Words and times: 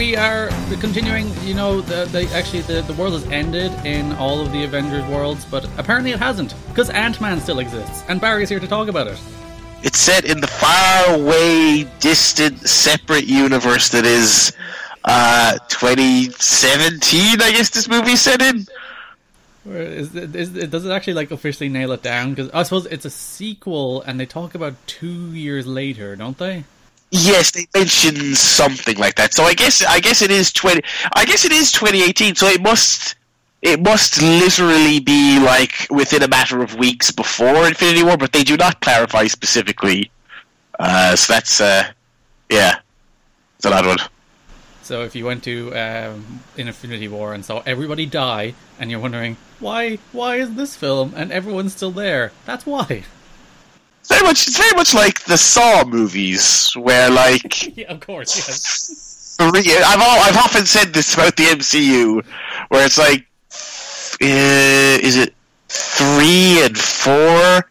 we 0.00 0.16
are 0.16 0.48
continuing. 0.80 1.28
You 1.42 1.52
know, 1.52 1.82
the, 1.82 2.06
the 2.06 2.26
actually 2.34 2.62
the, 2.62 2.80
the 2.80 2.94
world 2.94 3.12
has 3.12 3.26
ended 3.26 3.70
in 3.84 4.12
all 4.12 4.40
of 4.40 4.50
the 4.50 4.64
Avengers 4.64 5.04
worlds, 5.10 5.44
but 5.44 5.66
apparently 5.78 6.10
it 6.10 6.18
hasn't 6.18 6.54
because 6.68 6.88
Ant 6.88 7.20
Man 7.20 7.38
still 7.38 7.58
exists, 7.58 8.02
and 8.08 8.18
Barry 8.18 8.42
is 8.42 8.48
here 8.48 8.60
to 8.60 8.66
talk 8.66 8.88
about 8.88 9.08
it. 9.08 9.20
It's 9.82 9.98
set 9.98 10.24
in 10.24 10.40
the 10.40 10.46
faraway, 10.46 11.86
distant, 12.00 12.66
separate 12.66 13.26
universe 13.26 13.90
that 13.90 14.06
is 14.06 14.54
uh, 15.04 15.58
2017. 15.68 17.42
I 17.42 17.50
guess 17.52 17.68
this 17.68 17.86
movie's 17.86 18.22
set 18.22 18.40
in. 18.40 18.64
Is, 19.66 20.16
is, 20.16 20.56
is, 20.56 20.70
does 20.70 20.86
it 20.86 20.92
actually 20.92 21.12
like 21.12 21.30
officially 21.30 21.68
nail 21.68 21.92
it 21.92 22.02
down? 22.02 22.30
Because 22.30 22.50
I 22.52 22.62
suppose 22.62 22.86
it's 22.86 23.04
a 23.04 23.10
sequel, 23.10 24.00
and 24.00 24.18
they 24.18 24.24
talk 24.24 24.54
about 24.54 24.76
two 24.86 25.34
years 25.34 25.66
later, 25.66 26.16
don't 26.16 26.38
they? 26.38 26.64
Yes, 27.10 27.50
they 27.50 27.66
mention 27.74 28.34
something 28.34 28.96
like 28.96 29.16
that. 29.16 29.34
So 29.34 29.42
I 29.42 29.54
guess 29.54 29.84
I 29.84 29.98
guess 30.00 30.22
it 30.22 30.30
is 30.30 30.52
twenty. 30.52 30.82
I 31.14 31.24
guess 31.24 31.44
it 31.44 31.52
is 31.52 31.72
2018. 31.72 32.36
So 32.36 32.46
it 32.46 32.62
must 32.62 33.16
it 33.62 33.80
must 33.82 34.22
literally 34.22 35.00
be 35.00 35.40
like 35.40 35.86
within 35.90 36.22
a 36.22 36.28
matter 36.28 36.62
of 36.62 36.76
weeks 36.76 37.10
before 37.10 37.66
Infinity 37.66 38.04
War, 38.04 38.16
but 38.16 38.32
they 38.32 38.44
do 38.44 38.56
not 38.56 38.80
clarify 38.80 39.26
specifically. 39.26 40.10
Uh, 40.78 41.16
so 41.16 41.32
that's 41.32 41.60
uh, 41.60 41.90
yeah, 42.48 42.78
it's 43.56 43.66
an 43.66 43.72
odd 43.72 43.86
one. 43.86 43.98
So 44.82 45.02
if 45.02 45.14
you 45.14 45.24
went 45.24 45.44
to 45.44 45.74
um, 45.74 46.40
Infinity 46.56 47.08
War 47.08 47.34
and 47.34 47.44
saw 47.44 47.62
everybody 47.66 48.06
die, 48.06 48.54
and 48.78 48.90
you're 48.90 49.00
wondering 49.00 49.36
why 49.58 49.96
why 50.12 50.36
is 50.36 50.54
this 50.54 50.76
film 50.76 51.12
and 51.16 51.32
everyone's 51.32 51.74
still 51.74 51.90
there, 51.90 52.30
that's 52.46 52.64
why 52.64 53.02
very 54.10 54.22
much, 54.22 54.46
it's 54.46 54.58
very 54.58 54.74
much 54.76 54.92
like 54.92 55.24
the 55.24 55.38
Saw 55.38 55.84
movies, 55.84 56.72
where 56.74 57.10
like, 57.10 57.76
yeah, 57.76 57.86
of 57.86 58.00
course, 58.00 58.36
yes. 58.36 59.36
Three, 59.38 59.74
I've 59.74 60.00
all, 60.00 60.20
I've 60.20 60.36
often 60.36 60.66
said 60.66 60.92
this 60.92 61.14
about 61.14 61.36
the 61.36 61.44
MCU, 61.44 62.22
where 62.68 62.84
it's 62.84 62.98
like, 62.98 63.26
uh, 64.22 64.98
is 65.00 65.16
it 65.16 65.34
three 65.68 66.62
and 66.62 66.76
four? 66.76 67.66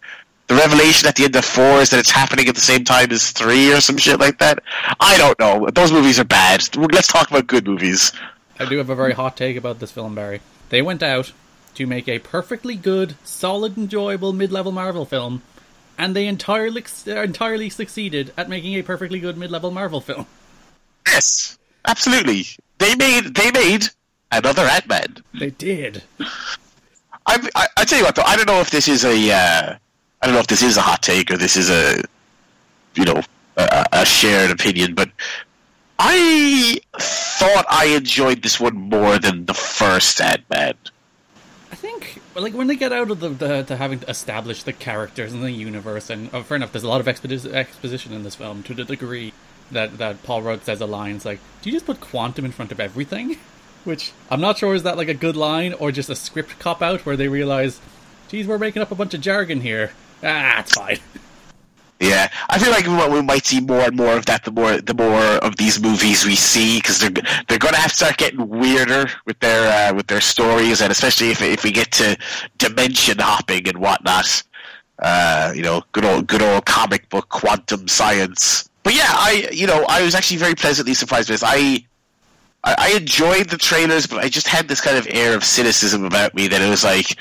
The 0.48 0.56
revelation 0.56 1.08
at 1.08 1.16
the 1.16 1.26
end 1.26 1.36
of 1.36 1.46
four 1.46 1.80
is 1.80 1.92
that 1.92 2.00
it's 2.00 2.10
happening 2.10 2.48
at 2.48 2.56
the 2.56 2.62
same 2.62 2.84
time 2.84 3.12
as 3.12 3.30
three, 3.30 3.72
or 3.72 3.82
some 3.82 3.98
shit 3.98 4.20
like 4.20 4.40
that. 4.40 4.64
I 5.00 5.16
don't 5.18 5.38
know. 5.38 5.70
Those 5.70 5.92
movies 5.92 6.20
are 6.20 6.24
bad. 6.24 6.76
Let's 6.76 7.08
talk 7.08 7.30
about 7.30 7.46
good 7.46 7.68
movies. 7.68 8.12
I 8.60 8.66
do 8.66 8.78
have 8.78 8.90
a 8.90 8.96
very 8.96 9.14
hot 9.14 9.38
take 9.38 9.58
about 9.58 9.80
this 9.80 9.92
film, 9.92 10.16
Barry. 10.16 10.42
They 10.70 10.82
went 10.82 11.04
out 11.04 11.34
to 11.76 11.86
make 11.86 12.08
a 12.10 12.18
perfectly 12.18 12.76
good, 12.76 13.16
solid, 13.24 13.78
enjoyable 13.78 14.34
mid-level 14.34 14.72
Marvel 14.72 15.06
film 15.06 15.44
and 16.00 16.16
they 16.16 16.26
entirely 16.26 16.84
entirely 17.06 17.70
succeeded 17.70 18.34
at 18.38 18.50
making 18.50 18.74
a 18.74 18.82
perfectly 18.82 19.20
good 19.20 19.38
mid-level 19.38 19.70
Marvel 19.70 20.02
film. 20.02 20.26
Yes, 21.06 21.60
absolutely. 21.86 22.46
They 22.80 22.96
made 22.96 23.36
they 23.36 23.52
made 23.52 23.86
another 24.32 24.64
Ant 24.64 24.88
Man. 24.88 25.18
They 25.38 25.52
did. 25.52 26.02
I, 27.26 27.48
I 27.54 27.68
I 27.78 27.86
tell 27.86 28.00
you 28.00 28.06
what 28.06 28.16
though, 28.16 28.24
I 28.24 28.36
don't 28.38 28.48
know 28.48 28.62
if 28.62 28.72
this 28.72 28.88
is 28.88 29.04
a 29.04 29.32
uh, 29.32 29.76
I 30.22 30.26
don't 30.26 30.34
know 30.34 30.40
if 30.40 30.48
this 30.48 30.64
is 30.64 30.78
a 30.78 30.82
hot 30.82 31.04
take 31.04 31.30
or 31.30 31.38
this 31.38 31.58
is 31.58 31.70
a 31.70 32.02
you 32.96 33.04
know 33.04 33.22
a, 33.58 33.86
a 33.92 34.06
shared 34.06 34.52
opinion, 34.52 34.96
but 34.96 35.10
I 36.00 36.80
thought 36.98 37.66
I 37.70 37.88
enjoyed 37.88 38.42
this 38.42 38.60
one 38.60 38.76
more 38.76 39.20
than 39.20 39.46
the 39.46 39.54
first 39.54 40.22
Ant 40.22 40.44
Man. 40.50 40.76
Think, 42.34 42.44
like, 42.44 42.54
when 42.54 42.68
they 42.68 42.76
get 42.76 42.94
out 42.94 43.12
of 43.12 43.20
the, 43.20 43.30
the, 43.30 43.62
the 43.64 43.76
having 43.78 44.00
to 44.00 44.10
establish 44.10 44.64
the 44.64 44.74
characters 44.74 45.34
and 45.34 45.44
the 45.44 45.52
universe, 45.52 46.10
and 46.10 46.30
oh, 46.34 46.44
fair 46.44 46.58
enough, 46.58 46.72
there's 46.72 46.84
a 46.84 46.90
lot 46.90 47.02
of 47.02 47.08
expo- 47.08 47.54
exposition 47.54 48.14
in 48.14 48.24
this 48.24 48.36
film 48.36 48.64
to 48.64 48.74
the 48.74 48.86
degree 48.86 49.34
that, 49.72 49.98
that 49.98 50.24
Paul 50.24 50.42
Rudd 50.42 50.64
says 50.64 50.82
a 50.82 50.86
line, 50.86 51.16
it's 51.16 51.26
like, 51.26 51.40
do 51.62 51.70
you 51.70 51.76
just 51.76 51.86
put 51.86 52.00
quantum 52.00 52.46
in 52.46 52.52
front 52.52 52.72
of 52.72 52.80
everything? 52.80 53.38
Which, 53.84 54.12
I'm 54.30 54.42
not 54.42 54.58
sure 54.58 54.76
is 54.76 54.84
that 54.84 54.98
like 54.98 55.08
a 55.08 55.14
good 55.14 55.38
line 55.38 55.74
or 55.74 55.92
just 55.92 56.10
a 56.10 56.16
script 56.16 56.60
cop 56.60 56.82
out 56.82 57.06
where 57.06 57.16
they 57.18 57.28
realize, 57.28 57.80
geez, 58.28 58.46
we're 58.46 58.58
making 58.58 58.82
up 58.82 58.92
a 58.92 58.96
bunch 58.96 59.14
of 59.14 59.22
jargon 59.22 59.62
here. 59.62 59.92
Ah, 60.24 60.60
it's 60.60 60.74
fine. 60.74 61.00
Yeah, 62.00 62.32
I 62.50 62.58
feel 62.60 62.72
like 62.72 62.88
we 63.12 63.22
might 63.22 63.46
see 63.46 63.60
more 63.60 63.82
and 63.82 63.96
more 63.98 64.16
of 64.16 64.26
that. 64.28 64.46
The 64.46 64.52
more 64.52 64.80
the 64.80 64.94
more 64.94 65.22
of 65.44 65.58
these 65.58 65.82
movies 65.82 66.26
we 66.26 66.36
see, 66.36 66.78
because 66.78 67.00
they're 67.00 67.10
they're 67.10 67.60
going 67.60 67.74
to 67.74 67.80
have 67.80 67.92
to 67.92 67.96
start 67.96 68.18
getting 68.18 68.48
weirder 68.48 69.10
with 69.26 69.38
their 69.40 69.92
uh, 69.92 69.94
with 69.94 70.08
their 70.08 70.22
stories, 70.22 70.82
and 70.82 70.92
especially 70.94 71.32
if 71.32 71.42
if 71.42 71.64
we 71.66 71.72
get 71.72 71.92
to 71.94 72.18
dimension 72.58 73.20
hopping 73.20 73.68
and 73.68 73.78
whatnot. 73.78 74.44
Uh, 75.00 75.52
you 75.56 75.62
know, 75.62 75.84
good 75.92 76.06
old 76.06 76.28
good 76.28 76.42
old 76.42 76.66
comic 76.66 77.10
book 77.10 77.28
quantum 77.30 77.88
science. 77.90 78.70
But 78.84 78.96
yeah, 78.96 79.08
I 79.10 79.50
you 79.52 79.68
know 79.68 79.86
I 79.90 80.02
was 80.02 80.16
actually 80.16 80.38
very 80.38 80.56
pleasantly 80.56 80.94
surprised 80.94 81.30
with 81.30 81.42
this. 81.42 81.50
I 81.50 81.84
I 82.64 82.94
enjoyed 82.96 83.50
the 83.50 83.58
trailers, 83.58 84.08
but 84.08 84.20
I 84.20 84.30
just 84.30 84.48
had 84.48 84.70
this 84.70 84.80
kind 84.80 84.98
of 84.98 85.08
air 85.10 85.36
of 85.36 85.44
cynicism 85.44 86.06
about 86.06 86.34
me 86.34 86.48
that 86.48 86.62
it 86.62 86.70
was 86.70 86.84
like 86.86 87.18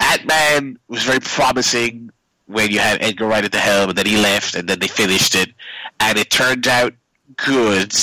Ant 0.00 0.26
Man 0.26 0.78
was 0.88 1.02
very 1.04 1.20
promising 1.20 2.10
when 2.52 2.70
you 2.70 2.78
had 2.78 3.02
Edgar 3.02 3.26
Wright 3.26 3.44
at 3.44 3.52
the 3.52 3.58
helm, 3.58 3.90
and 3.90 3.98
then 3.98 4.06
he 4.06 4.16
left, 4.16 4.54
and 4.54 4.68
then 4.68 4.78
they 4.78 4.88
finished 4.88 5.34
it, 5.34 5.52
and 6.00 6.18
it 6.18 6.30
turned 6.30 6.66
out 6.68 6.94
good. 7.36 7.94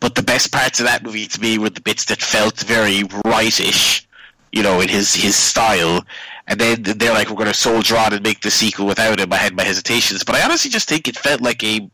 But 0.00 0.14
the 0.14 0.22
best 0.22 0.52
parts 0.52 0.80
of 0.80 0.86
that 0.86 1.04
movie 1.04 1.26
to 1.26 1.40
me 1.40 1.58
were 1.58 1.70
the 1.70 1.80
bits 1.80 2.06
that 2.06 2.20
felt 2.20 2.60
very 2.60 3.04
rightish, 3.24 4.06
you 4.50 4.62
know, 4.62 4.80
in 4.80 4.88
his 4.88 5.14
his 5.14 5.36
style. 5.36 6.04
And 6.48 6.60
then 6.60 6.82
they're 6.82 7.14
like, 7.14 7.30
"We're 7.30 7.36
going 7.36 7.46
to 7.46 7.54
soldier 7.54 7.96
on 7.96 8.12
and 8.12 8.22
make 8.22 8.40
the 8.40 8.50
sequel 8.50 8.86
without 8.86 9.20
him." 9.20 9.32
I 9.32 9.36
had 9.36 9.54
my 9.54 9.62
hesitations, 9.62 10.24
but 10.24 10.34
I 10.34 10.42
honestly 10.42 10.70
just 10.70 10.88
think 10.88 11.06
it 11.06 11.16
felt 11.16 11.40
like 11.40 11.62
a 11.62 11.88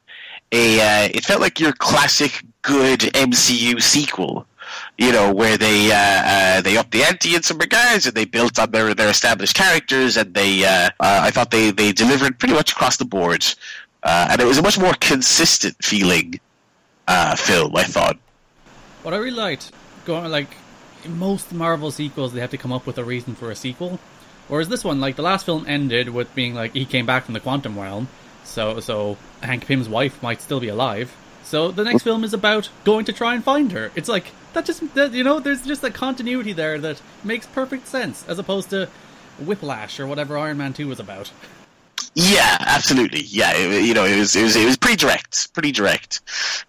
a 0.52 0.80
uh, 0.80 1.08
it 1.12 1.24
felt 1.24 1.42
like 1.42 1.60
your 1.60 1.72
classic 1.72 2.42
good 2.62 3.00
MCU 3.00 3.80
sequel 3.82 4.46
you 4.96 5.12
know, 5.12 5.32
where 5.32 5.56
they 5.56 5.90
uh, 5.92 5.96
uh, 5.96 6.60
they 6.60 6.76
upped 6.76 6.90
the 6.90 7.04
ante 7.04 7.34
in 7.34 7.42
some 7.42 7.58
regards 7.58 8.06
and 8.06 8.14
they 8.14 8.24
built 8.24 8.58
on 8.58 8.70
their 8.70 8.94
their 8.94 9.10
established 9.10 9.54
characters 9.54 10.16
and 10.16 10.34
they 10.34 10.64
uh, 10.64 10.90
uh 11.00 11.20
I 11.22 11.30
thought 11.30 11.50
they 11.50 11.70
they 11.70 11.92
delivered 11.92 12.38
pretty 12.38 12.54
much 12.54 12.72
across 12.72 12.96
the 12.96 13.04
board, 13.04 13.44
uh, 14.02 14.28
and 14.30 14.40
it 14.40 14.44
was 14.44 14.58
a 14.58 14.62
much 14.62 14.78
more 14.78 14.94
consistent 14.94 15.76
feeling 15.82 16.40
uh, 17.06 17.36
film. 17.36 17.76
I 17.76 17.84
thought. 17.84 18.18
What 19.02 19.14
I 19.14 19.18
really 19.18 19.30
liked, 19.30 19.72
going 20.04 20.30
like 20.30 20.48
most 21.06 21.52
Marvel 21.52 21.90
sequels, 21.90 22.32
they 22.32 22.40
have 22.40 22.50
to 22.50 22.58
come 22.58 22.72
up 22.72 22.86
with 22.86 22.98
a 22.98 23.04
reason 23.04 23.34
for 23.34 23.50
a 23.50 23.56
sequel. 23.56 23.98
Whereas 24.48 24.68
this 24.68 24.82
one, 24.82 25.00
like 25.00 25.16
the 25.16 25.22
last 25.22 25.44
film 25.44 25.66
ended 25.68 26.08
with 26.08 26.34
being 26.34 26.54
like 26.54 26.72
he 26.72 26.84
came 26.84 27.06
back 27.06 27.24
from 27.24 27.34
the 27.34 27.40
quantum 27.40 27.78
realm, 27.78 28.08
so 28.44 28.80
so 28.80 29.16
Hank 29.42 29.66
Pym's 29.66 29.88
wife 29.88 30.22
might 30.22 30.40
still 30.40 30.60
be 30.60 30.68
alive. 30.68 31.14
So 31.48 31.70
the 31.70 31.82
next 31.82 32.02
film 32.02 32.24
is 32.24 32.34
about 32.34 32.68
going 32.84 33.06
to 33.06 33.12
try 33.14 33.34
and 33.34 33.42
find 33.42 33.72
her. 33.72 33.90
It's 33.94 34.08
like 34.08 34.32
that 34.52 34.66
just 34.66 34.94
that, 34.94 35.12
you 35.12 35.24
know 35.24 35.40
there's 35.40 35.64
just 35.64 35.82
a 35.82 35.90
continuity 35.90 36.52
there 36.52 36.78
that 36.78 37.00
makes 37.24 37.46
perfect 37.46 37.88
sense 37.88 38.22
as 38.28 38.38
opposed 38.38 38.68
to 38.68 38.90
Whiplash 39.38 39.98
or 39.98 40.06
whatever 40.06 40.36
Iron 40.36 40.58
Man 40.58 40.74
Two 40.74 40.88
was 40.88 41.00
about. 41.00 41.32
Yeah, 42.14 42.56
absolutely. 42.60 43.20
Yeah, 43.20 43.52
it, 43.54 43.86
you 43.86 43.94
know, 43.94 44.04
it 44.04 44.18
was 44.18 44.36
it 44.36 44.42
was 44.42 44.56
it 44.56 44.66
was 44.66 44.76
pretty 44.76 44.96
direct, 44.96 45.54
pretty 45.54 45.72
direct, 45.72 46.20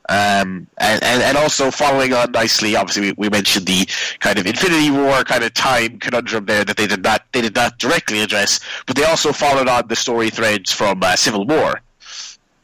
um, 0.07 0.67
and, 0.77 1.03
and 1.03 1.23
and 1.23 1.37
also 1.37 1.71
following 1.71 2.13
on 2.13 2.31
nicely. 2.31 2.77
Obviously, 2.77 3.09
we, 3.09 3.11
we 3.17 3.29
mentioned 3.29 3.65
the 3.65 3.85
kind 4.19 4.39
of 4.39 4.47
Infinity 4.47 4.91
War 4.91 5.25
kind 5.25 5.43
of 5.43 5.53
time 5.53 5.99
conundrum 5.99 6.45
there 6.45 6.63
that 6.63 6.77
they 6.77 6.87
did 6.87 7.03
not 7.03 7.25
they 7.33 7.41
did 7.41 7.55
not 7.55 7.79
directly 7.79 8.21
address, 8.21 8.61
but 8.87 8.95
they 8.95 9.03
also 9.03 9.33
followed 9.33 9.67
on 9.67 9.89
the 9.89 9.95
story 9.97 10.29
threads 10.29 10.71
from 10.71 11.03
uh, 11.03 11.17
Civil 11.17 11.45
War 11.45 11.81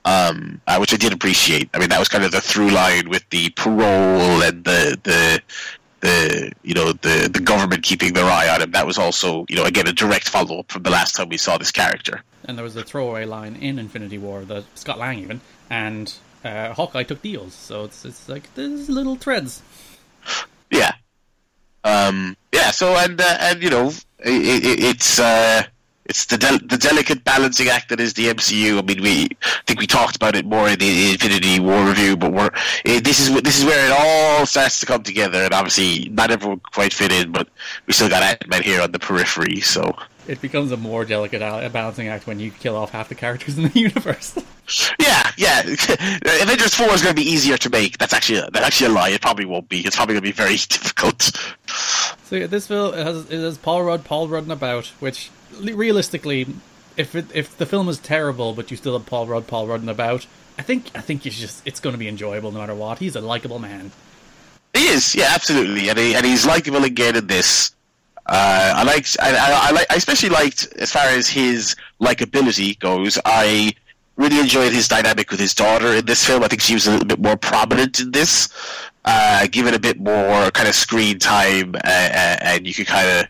um, 0.06 0.62
uh, 0.68 0.78
which 0.78 0.94
I 0.94 0.98
did 0.98 1.12
appreciate. 1.12 1.70
I 1.74 1.80
mean, 1.80 1.90
that 1.90 2.00
was 2.00 2.08
kind 2.08 2.24
of 2.24 2.32
the 2.32 2.40
through 2.40 2.70
line 2.70 3.10
with 3.10 3.28
the 3.32 3.50
parole 3.50 4.44
and 4.44 4.64
the 4.64 4.98
the 5.04 5.42
the 6.02 6.52
you 6.62 6.76
know 6.76 6.94
the 6.94 7.30
the 7.32 7.40
government 7.40 7.84
keeping 7.84 8.14
their 8.14 8.26
eye 8.26 8.48
on 8.48 8.62
him. 8.62 8.72
That 8.72 8.86
was 8.86 8.98
also 8.98 9.46
you 9.50 9.56
know 9.56 9.64
again 9.64 9.88
a 9.88 9.94
direct 9.94 10.30
follow 10.30 10.60
up 10.60 10.72
from 10.72 10.84
the 10.84 10.92
last 10.92 11.16
time 11.16 11.30
we 11.30 11.38
saw 11.38 11.58
this 11.58 11.72
character. 11.72 12.24
And 12.46 12.58
there 12.58 12.64
was 12.64 12.76
a 12.76 12.84
throwaway 12.84 13.26
line 13.26 13.56
in 13.56 13.80
Infinity 13.80 14.20
War 14.20 14.46
that 14.46 14.64
Scott 14.76 15.00
Lang 15.00 15.18
even 15.20 15.42
and 15.70 16.14
uh, 16.44 16.74
Hawkeye 16.74 17.04
took 17.04 17.24
deals. 17.24 17.56
So 17.56 17.86
it's 17.86 18.06
it's 18.06 18.30
like 18.30 18.54
there's 18.54 18.88
little 18.90 19.16
threads. 19.16 19.64
Yeah. 20.70 20.94
Um, 21.84 22.38
yeah. 22.54 22.72
So 22.72 22.96
and 22.96 23.20
uh, 23.20 23.38
and 23.40 23.64
you 23.64 23.72
know 23.72 23.88
it, 24.20 24.66
it, 24.66 24.84
it's. 24.84 25.20
Uh, 25.20 25.64
it's 26.06 26.26
the 26.26 26.38
del- 26.38 26.60
the 26.60 26.78
delicate 26.78 27.24
balancing 27.24 27.68
act 27.68 27.90
that 27.90 28.00
is 28.00 28.14
the 28.14 28.28
MCU. 28.28 28.80
I 28.80 28.82
mean, 28.82 29.02
we 29.02 29.24
I 29.44 29.62
think 29.66 29.80
we 29.80 29.88
talked 29.88 30.16
about 30.16 30.36
it 30.36 30.46
more 30.46 30.70
in 30.70 30.80
the 30.80 31.12
Infinity 31.12 31.60
War 31.60 31.84
review, 31.86 32.16
but 32.16 32.32
we're 32.32 32.52
eh, 32.86 33.00
this 33.00 33.20
is 33.20 33.42
this 33.42 33.58
is 33.60 33.66
where 33.66 33.86
it 33.88 33.92
all 33.92 34.46
starts 34.46 34.80
to 34.82 34.86
come 34.86 35.04
together. 35.04 35.40
And 35.44 35.54
obviously, 35.54 36.10
not 36.10 36.32
everyone 36.32 36.60
quite 36.60 36.94
fit 36.94 37.12
in, 37.12 37.32
but 37.32 37.48
we 37.88 37.94
still 37.94 38.10
got 38.10 38.24
Ant 38.24 38.48
Man 38.48 38.64
here 38.64 38.82
on 38.82 38.92
the 38.92 39.00
periphery. 39.00 39.62
So 39.62 39.96
it 40.28 40.42
becomes 40.42 40.72
a 40.72 40.78
more 40.78 41.06
delicate 41.06 41.42
balancing 41.72 42.08
act 42.08 42.28
when 42.28 42.40
you 42.40 42.52
kill 42.52 42.76
off 42.76 42.92
half 42.92 43.10
the 43.10 43.16
characters 43.16 43.58
in 43.60 43.66
the 43.66 43.80
universe. 43.80 44.38
yeah, 45.00 45.32
yeah. 45.38 45.60
Avengers 46.42 46.74
Four 46.74 46.90
is 46.90 47.02
going 47.02 47.16
to 47.16 47.22
be 47.22 47.28
easier 47.28 47.58
to 47.58 47.70
make. 47.70 47.98
That's 47.98 48.14
actually 48.14 48.42
that's 48.52 48.66
actually 48.66 48.88
a 48.88 48.94
lie. 48.94 49.10
It 49.10 49.22
probably 49.22 49.46
won't 49.46 49.70
be. 49.70 49.82
It's 49.82 49.96
probably 49.96 50.14
going 50.14 50.24
to 50.24 50.30
be 50.30 50.32
very 50.32 50.56
difficult. 50.70 51.32
So 52.26 52.36
yeah, 52.36 52.48
this 52.48 52.68
film 52.68 52.94
has, 52.94 53.30
it 53.30 53.40
has 53.40 53.58
Paul 53.58 53.84
Rudd, 53.84 54.04
Paul 54.04 54.28
Rudd 54.28 54.50
about, 54.50 54.88
which 55.00 55.30
realistically, 55.60 56.48
if 56.98 57.14
it, 57.14 57.26
if 57.34 57.56
the 57.58 57.68
film 57.68 57.88
is 57.88 58.00
terrible, 58.00 58.54
but 58.54 58.72
you 58.72 58.78
still 58.78 58.98
have 58.98 59.06
Paul 59.06 59.28
Rudd, 59.28 59.46
Paul 59.46 59.68
Rudd 59.68 59.88
about, 59.88 60.26
I 60.58 60.64
think 60.64 60.90
I 60.96 61.02
think 61.02 61.26
it's 61.26 61.38
just 61.38 61.62
it's 61.68 61.80
going 61.80 61.94
to 61.94 62.00
be 62.00 62.08
enjoyable 62.08 62.52
no 62.52 62.60
matter 62.60 62.74
what. 62.74 63.00
He's 63.00 63.16
a 63.16 63.22
likable 63.22 63.60
man. 63.60 63.92
He 64.74 64.88
is, 64.88 65.14
yeah, 65.14 65.32
absolutely, 65.34 65.90
and 65.90 65.98
he, 65.98 66.16
and 66.16 66.26
he's 66.26 66.46
likable 66.46 66.84
again 66.84 67.16
in 67.16 67.28
this. 67.28 67.76
Uh, 68.26 68.74
I 68.76 68.84
liked, 68.84 69.16
I, 69.22 69.30
I, 69.30 69.80
I, 69.80 69.86
I 69.92 69.96
especially 69.96 70.30
liked 70.30 70.74
as 70.78 70.92
far 70.92 71.06
as 71.06 71.30
his 71.30 71.76
likability 72.02 72.80
goes. 72.80 73.20
I 73.24 73.76
really 74.18 74.40
enjoyed 74.40 74.72
his 74.74 74.88
dynamic 74.88 75.30
with 75.32 75.40
his 75.40 75.54
daughter 75.54 75.94
in 75.94 76.06
this 76.06 76.26
film. 76.26 76.44
I 76.44 76.48
think 76.48 76.62
she 76.62 76.74
was 76.74 76.88
a 76.88 76.92
little 76.92 77.06
bit 77.06 77.20
more 77.20 77.38
prominent 77.38 78.00
in 78.00 78.12
this, 78.12 78.50
uh, 79.04 79.48
given 79.48 79.74
a 79.74 79.80
bit 79.80 80.00
more 80.00 80.52
kind 80.52 80.68
of 80.68 80.76
screen 80.76 81.20
time, 81.20 81.76
uh, 81.76 82.38
and 82.42 82.66
you 82.66 82.74
could 82.74 82.88
kind 82.88 83.08
of 83.08 83.28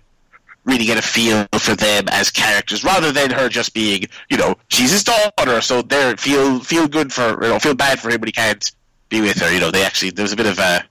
really 0.64 0.86
get 0.86 0.98
a 0.98 1.02
feel 1.02 1.48
for 1.60 1.76
them 1.76 2.06
as 2.10 2.32
characters, 2.32 2.84
rather 2.84 3.12
than 3.12 3.30
her 3.32 3.50
just 3.50 3.74
being, 3.74 4.06
you 4.30 4.38
know, 4.38 4.56
she's 4.70 4.92
his 4.92 5.04
daughter, 5.04 5.62
so 5.62 5.82
they 5.82 6.16
feel 6.18 6.60
feel 6.60 6.88
good 6.88 7.14
for, 7.14 7.44
you 7.44 7.50
know, 7.50 7.60
feel 7.60 7.76
bad 7.76 8.00
for 8.00 8.10
him 8.10 8.20
when 8.22 8.28
he 8.28 8.32
can't 8.32 8.72
be 9.10 9.22
with 9.22 9.40
her. 9.40 9.54
You 9.54 9.60
know, 9.60 9.72
they 9.72 9.84
actually 9.84 10.12
there's 10.12 10.32
a 10.32 10.36
bit 10.36 10.48
of 10.48 10.60
a 10.60 10.84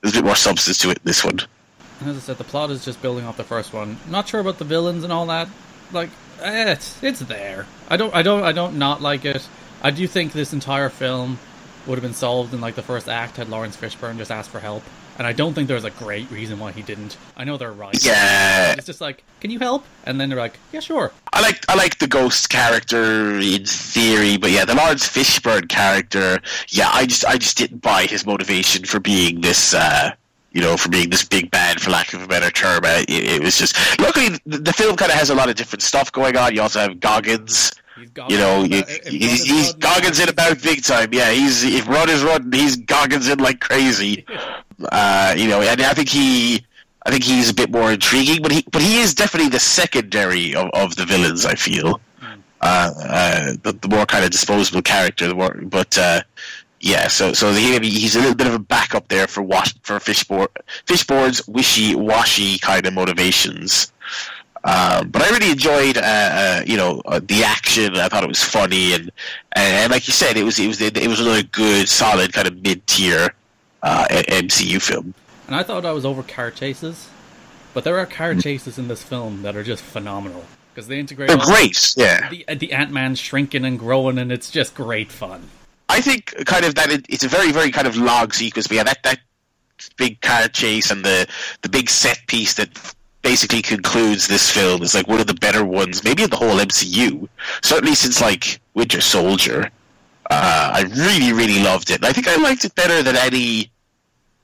there's 0.00 0.14
a 0.14 0.18
bit 0.18 0.24
more 0.24 0.36
substance 0.36 0.78
to 0.78 0.90
it. 0.90 1.00
This 1.04 1.24
one. 1.24 1.40
As 2.04 2.16
I 2.16 2.20
said, 2.20 2.38
the 2.38 2.44
plot 2.44 2.70
is 2.70 2.84
just 2.84 3.02
building 3.02 3.24
off 3.24 3.36
the 3.36 3.44
first 3.44 3.72
one. 3.72 3.98
not 4.08 4.28
sure 4.28 4.40
about 4.40 4.58
the 4.58 4.64
villains 4.64 5.02
and 5.02 5.12
all 5.12 5.26
that. 5.26 5.48
Like, 5.90 6.10
it's 6.40 7.02
it's 7.02 7.20
there. 7.20 7.66
I 7.88 7.96
don't 7.96 8.14
I 8.14 8.22
don't 8.22 8.42
I 8.42 8.52
don't 8.52 8.78
not 8.78 9.00
like 9.00 9.24
it. 9.24 9.46
I 9.82 9.90
do 9.90 10.06
think 10.06 10.32
this 10.32 10.52
entire 10.52 10.88
film 10.88 11.38
would 11.86 11.96
have 11.96 12.02
been 12.02 12.14
solved 12.14 12.52
in 12.52 12.60
like 12.60 12.74
the 12.74 12.82
first 12.82 13.08
act 13.08 13.36
had 13.36 13.48
Laurence 13.48 13.76
Fishburne 13.76 14.18
just 14.18 14.30
asked 14.30 14.50
for 14.50 14.60
help. 14.60 14.82
And 15.16 15.26
I 15.26 15.32
don't 15.32 15.52
think 15.52 15.66
there's 15.66 15.84
a 15.84 15.90
great 15.90 16.30
reason 16.30 16.60
why 16.60 16.70
he 16.70 16.80
didn't. 16.80 17.16
I 17.36 17.42
know 17.42 17.56
they're 17.56 17.72
right. 17.72 18.04
Yeah. 18.04 18.74
It's 18.74 18.86
just 18.86 19.00
like, 19.00 19.24
can 19.40 19.50
you 19.50 19.58
help? 19.58 19.84
And 20.04 20.20
then 20.20 20.28
they're 20.28 20.38
like, 20.38 20.58
yeah, 20.70 20.78
sure. 20.78 21.10
I 21.32 21.40
like 21.40 21.64
I 21.68 21.74
like 21.74 21.98
the 21.98 22.06
ghost 22.06 22.50
character 22.50 23.38
in 23.38 23.64
theory, 23.64 24.36
but 24.36 24.50
yeah, 24.50 24.64
the 24.64 24.76
Laurence 24.76 25.08
Fishburne 25.08 25.68
character, 25.68 26.38
yeah, 26.68 26.90
I 26.92 27.06
just 27.06 27.24
I 27.24 27.36
just 27.36 27.58
didn't 27.58 27.78
buy 27.78 28.04
his 28.04 28.26
motivation 28.26 28.84
for 28.84 29.00
being 29.00 29.40
this 29.40 29.74
uh 29.74 30.12
you 30.52 30.60
know, 30.60 30.76
for 30.76 30.88
being 30.88 31.10
this 31.10 31.24
big 31.24 31.50
bad, 31.50 31.80
for 31.80 31.90
lack 31.90 32.12
of 32.14 32.22
a 32.22 32.26
better 32.26 32.50
term. 32.50 32.80
Uh, 32.84 33.02
it, 33.08 33.40
it, 33.40 33.42
was 33.42 33.58
just 33.58 33.76
luckily 34.00 34.28
the, 34.46 34.58
the 34.58 34.72
film 34.72 34.96
kind 34.96 35.10
of 35.10 35.18
has 35.18 35.30
a 35.30 35.34
lot 35.34 35.48
of 35.48 35.56
different 35.56 35.82
stuff 35.82 36.10
going 36.10 36.36
on. 36.36 36.54
You 36.54 36.62
also 36.62 36.80
have 36.80 37.00
Goggins. 37.00 37.72
you 38.28 38.38
know, 38.38 38.62
he's, 38.62 39.44
he's 39.44 39.72
Goggins 39.74 40.20
in 40.20 40.28
about 40.28 40.62
big 40.62 40.82
time. 40.82 41.12
Yeah, 41.12 41.30
he's 41.32 41.64
if 41.64 41.88
Rod 41.88 42.08
is 42.08 42.22
Rod, 42.22 42.52
he's 42.54 42.76
Goggins 42.76 43.28
in 43.28 43.38
like 43.38 43.60
crazy. 43.60 44.24
uh, 44.92 45.34
you 45.36 45.48
know, 45.48 45.60
and 45.60 45.80
I 45.80 45.92
think 45.94 46.08
he, 46.08 46.64
I 47.04 47.10
think 47.10 47.24
he's 47.24 47.50
a 47.50 47.54
bit 47.54 47.70
more 47.70 47.92
intriguing, 47.92 48.40
but 48.42 48.52
he, 48.52 48.64
but 48.70 48.82
he 48.82 49.00
is 49.00 49.14
definitely 49.14 49.50
the 49.50 49.60
secondary 49.60 50.54
of, 50.54 50.70
of 50.74 50.96
the 50.96 51.04
villains. 51.04 51.44
I 51.44 51.54
feel. 51.56 52.00
Hmm. 52.20 52.40
Uh, 52.60 52.92
uh, 52.96 53.52
the, 53.62 53.72
the, 53.72 53.88
more 53.88 54.06
kind 54.06 54.24
of 54.24 54.30
disposable 54.30 54.82
character, 54.82 55.28
the 55.28 55.34
more, 55.34 55.60
but 55.62 55.96
uh, 55.98 56.22
yeah, 56.80 57.08
so 57.08 57.32
so 57.32 57.52
he, 57.52 57.78
he's 57.80 58.16
a 58.16 58.20
little 58.20 58.34
bit 58.34 58.46
of 58.46 58.54
a 58.54 58.58
backup 58.58 59.08
there 59.08 59.26
for 59.26 59.42
wash, 59.42 59.74
for 59.82 59.98
Fishburne, 59.98 60.48
Fishburne's 60.86 61.46
wishy-washy 61.48 62.58
kind 62.58 62.86
of 62.86 62.94
motivations. 62.94 63.92
Um, 64.64 65.08
but 65.10 65.22
I 65.22 65.30
really 65.30 65.52
enjoyed, 65.52 65.96
uh, 65.96 66.02
uh, 66.02 66.62
you 66.66 66.76
know, 66.76 67.00
uh, 67.06 67.20
the 67.24 67.44
action. 67.44 67.96
I 67.96 68.08
thought 68.08 68.24
it 68.24 68.28
was 68.28 68.42
funny, 68.42 68.92
and, 68.92 69.10
and 69.52 69.90
like 69.90 70.06
you 70.06 70.12
said, 70.12 70.36
it 70.36 70.42
was 70.42 70.58
it 70.58 70.66
was 70.66 70.80
it 70.80 71.08
was 71.08 71.20
another 71.20 71.42
good, 71.42 71.88
solid 71.88 72.32
kind 72.32 72.46
of 72.46 72.62
mid-tier 72.62 73.34
uh, 73.82 74.06
MCU 74.10 74.80
film. 74.80 75.14
And 75.46 75.56
I 75.56 75.62
thought 75.62 75.84
I 75.86 75.92
was 75.92 76.04
over 76.04 76.22
car 76.22 76.50
chases, 76.50 77.08
but 77.72 77.84
there 77.84 77.98
are 77.98 78.06
car 78.06 78.34
mm. 78.34 78.42
chases 78.42 78.78
in 78.78 78.88
this 78.88 79.02
film 79.02 79.42
that 79.42 79.56
are 79.56 79.62
just 79.62 79.82
phenomenal 79.82 80.44
because 80.74 80.88
they 80.88 80.98
integrate. 80.98 81.28
They're 81.28 81.38
great, 81.38 81.94
yeah. 81.96 82.28
The, 82.28 82.44
the 82.54 82.72
Ant 82.72 82.92
Man 82.92 83.14
shrinking 83.14 83.64
and 83.64 83.78
growing, 83.78 84.18
and 84.18 84.30
it's 84.30 84.50
just 84.50 84.74
great 84.74 85.10
fun. 85.10 85.48
I 85.88 86.00
think 86.00 86.34
kind 86.46 86.64
of 86.64 86.74
that 86.74 86.90
it, 86.90 87.06
it's 87.08 87.24
a 87.24 87.28
very 87.28 87.52
very 87.52 87.70
kind 87.70 87.86
of 87.86 87.96
log 87.96 88.34
sequence. 88.34 88.66
But 88.66 88.76
yeah, 88.76 88.84
that 88.84 89.02
that 89.04 89.20
big 89.96 90.20
car 90.20 90.48
chase 90.48 90.90
and 90.90 91.04
the 91.04 91.26
the 91.62 91.68
big 91.68 91.88
set 91.88 92.20
piece 92.26 92.54
that 92.54 92.68
basically 93.22 93.62
concludes 93.62 94.28
this 94.28 94.50
film 94.50 94.82
is 94.82 94.94
like 94.94 95.08
one 95.08 95.20
of 95.20 95.26
the 95.26 95.34
better 95.34 95.64
ones, 95.64 96.04
maybe 96.04 96.22
in 96.22 96.30
the 96.30 96.36
whole 96.36 96.58
MCU. 96.58 97.28
Certainly 97.62 97.94
since 97.94 98.20
like 98.20 98.60
Winter 98.74 99.00
Soldier. 99.00 99.70
Uh, 100.30 100.70
I 100.74 100.82
really 100.82 101.32
really 101.32 101.62
loved 101.62 101.90
it. 101.90 102.04
I 102.04 102.12
think 102.12 102.28
I 102.28 102.36
liked 102.36 102.64
it 102.64 102.74
better 102.74 103.02
than 103.02 103.16
any 103.16 103.70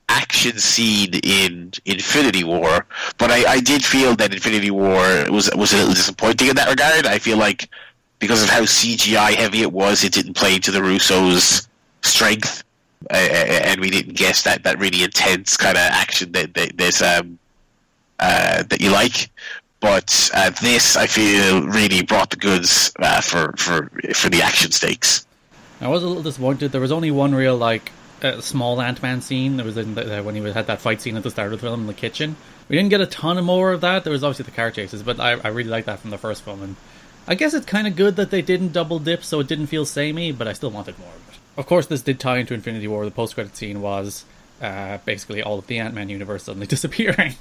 action 0.09 0.57
scene 0.57 1.13
in 1.23 1.71
Infinity 1.85 2.43
War, 2.43 2.85
but 3.17 3.31
I, 3.31 3.53
I 3.53 3.59
did 3.59 3.83
feel 3.83 4.15
that 4.15 4.33
Infinity 4.33 4.71
War 4.71 5.25
was 5.29 5.49
was 5.55 5.73
a 5.73 5.77
little 5.77 5.93
disappointing 5.93 6.49
in 6.49 6.55
that 6.55 6.69
regard. 6.69 7.05
I 7.05 7.19
feel 7.19 7.37
like 7.37 7.69
because 8.25 8.41
of 8.41 8.49
how 8.49 8.61
CGI 8.61 9.35
heavy 9.35 9.61
it 9.61 9.71
was, 9.71 10.03
it 10.03 10.11
didn't 10.11 10.33
play 10.33 10.57
to 10.57 10.71
the 10.71 10.79
Russos' 10.79 11.67
strength, 12.01 12.63
uh, 13.11 13.13
and 13.13 13.79
we 13.79 13.91
didn't 13.91 14.15
get 14.15 14.37
that, 14.37 14.63
that 14.63 14.79
really 14.79 15.03
intense 15.03 15.55
kind 15.55 15.77
of 15.77 15.83
action 15.83 16.31
that, 16.31 16.55
that 16.55 16.75
there's 16.75 17.03
um, 17.03 17.37
uh, 18.19 18.63
that 18.63 18.81
you 18.81 18.89
like. 18.89 19.29
But 19.79 20.31
uh, 20.33 20.49
this, 20.59 20.97
I 20.97 21.05
feel, 21.05 21.67
really 21.67 22.01
brought 22.01 22.31
the 22.31 22.37
goods 22.37 22.91
uh, 22.97 23.21
for 23.21 23.53
for 23.57 23.91
for 24.15 24.29
the 24.29 24.41
action 24.41 24.71
stakes. 24.71 25.27
I 25.79 25.87
was 25.87 26.01
a 26.01 26.07
little 26.07 26.23
disappointed. 26.23 26.71
There 26.71 26.81
was 26.81 26.91
only 26.91 27.11
one 27.11 27.35
real 27.35 27.55
like 27.55 27.91
uh, 28.23 28.41
small 28.41 28.81
Ant 28.81 29.03
Man 29.03 29.21
scene. 29.21 29.57
There 29.57 29.65
was 29.65 29.77
in 29.77 29.93
the, 29.93 30.19
uh, 30.19 30.23
when 30.23 30.33
he 30.33 30.41
had 30.41 30.65
that 30.65 30.81
fight 30.81 30.99
scene 30.99 31.15
at 31.15 31.21
the 31.21 31.29
start 31.29 31.53
of 31.53 31.61
the 31.61 31.67
film 31.67 31.81
in 31.81 31.87
the 31.87 31.93
kitchen. 31.93 32.37
We 32.69 32.75
didn't 32.75 32.89
get 32.89 33.01
a 33.01 33.05
ton 33.05 33.37
of 33.37 33.45
more 33.45 33.71
of 33.71 33.81
that. 33.81 34.03
There 34.03 34.13
was 34.13 34.23
obviously 34.23 34.45
the 34.45 34.55
car 34.55 34.71
chases, 34.71 35.03
but 35.03 35.19
I, 35.19 35.33
I 35.33 35.49
really 35.49 35.69
liked 35.69 35.85
that 35.85 35.99
from 35.99 36.09
the 36.09 36.17
first 36.17 36.41
film. 36.41 36.63
And 36.63 36.75
I 37.27 37.35
guess 37.35 37.53
it's 37.53 37.65
kind 37.65 37.87
of 37.87 37.95
good 37.95 38.15
that 38.17 38.29
they 38.29 38.41
didn't 38.41 38.71
double 38.71 38.99
dip, 38.99 39.23
so 39.23 39.39
it 39.39 39.47
didn't 39.47 39.67
feel 39.67 39.85
samey, 39.85 40.31
but 40.31 40.47
I 40.47 40.53
still 40.53 40.71
wanted 40.71 40.99
more 40.99 41.09
of 41.09 41.29
it. 41.29 41.39
Of 41.57 41.65
course, 41.65 41.87
this 41.87 42.01
did 42.01 42.19
tie 42.19 42.37
into 42.37 42.53
Infinity 42.53 42.87
War. 42.87 43.05
The 43.05 43.11
post-credit 43.11 43.55
scene 43.55 43.81
was 43.81 44.25
uh, 44.61 44.99
basically 45.05 45.41
all 45.41 45.57
of 45.57 45.67
the 45.67 45.79
Ant-Man 45.79 46.09
universe 46.09 46.43
suddenly 46.43 46.67
disappearing. 46.75 47.35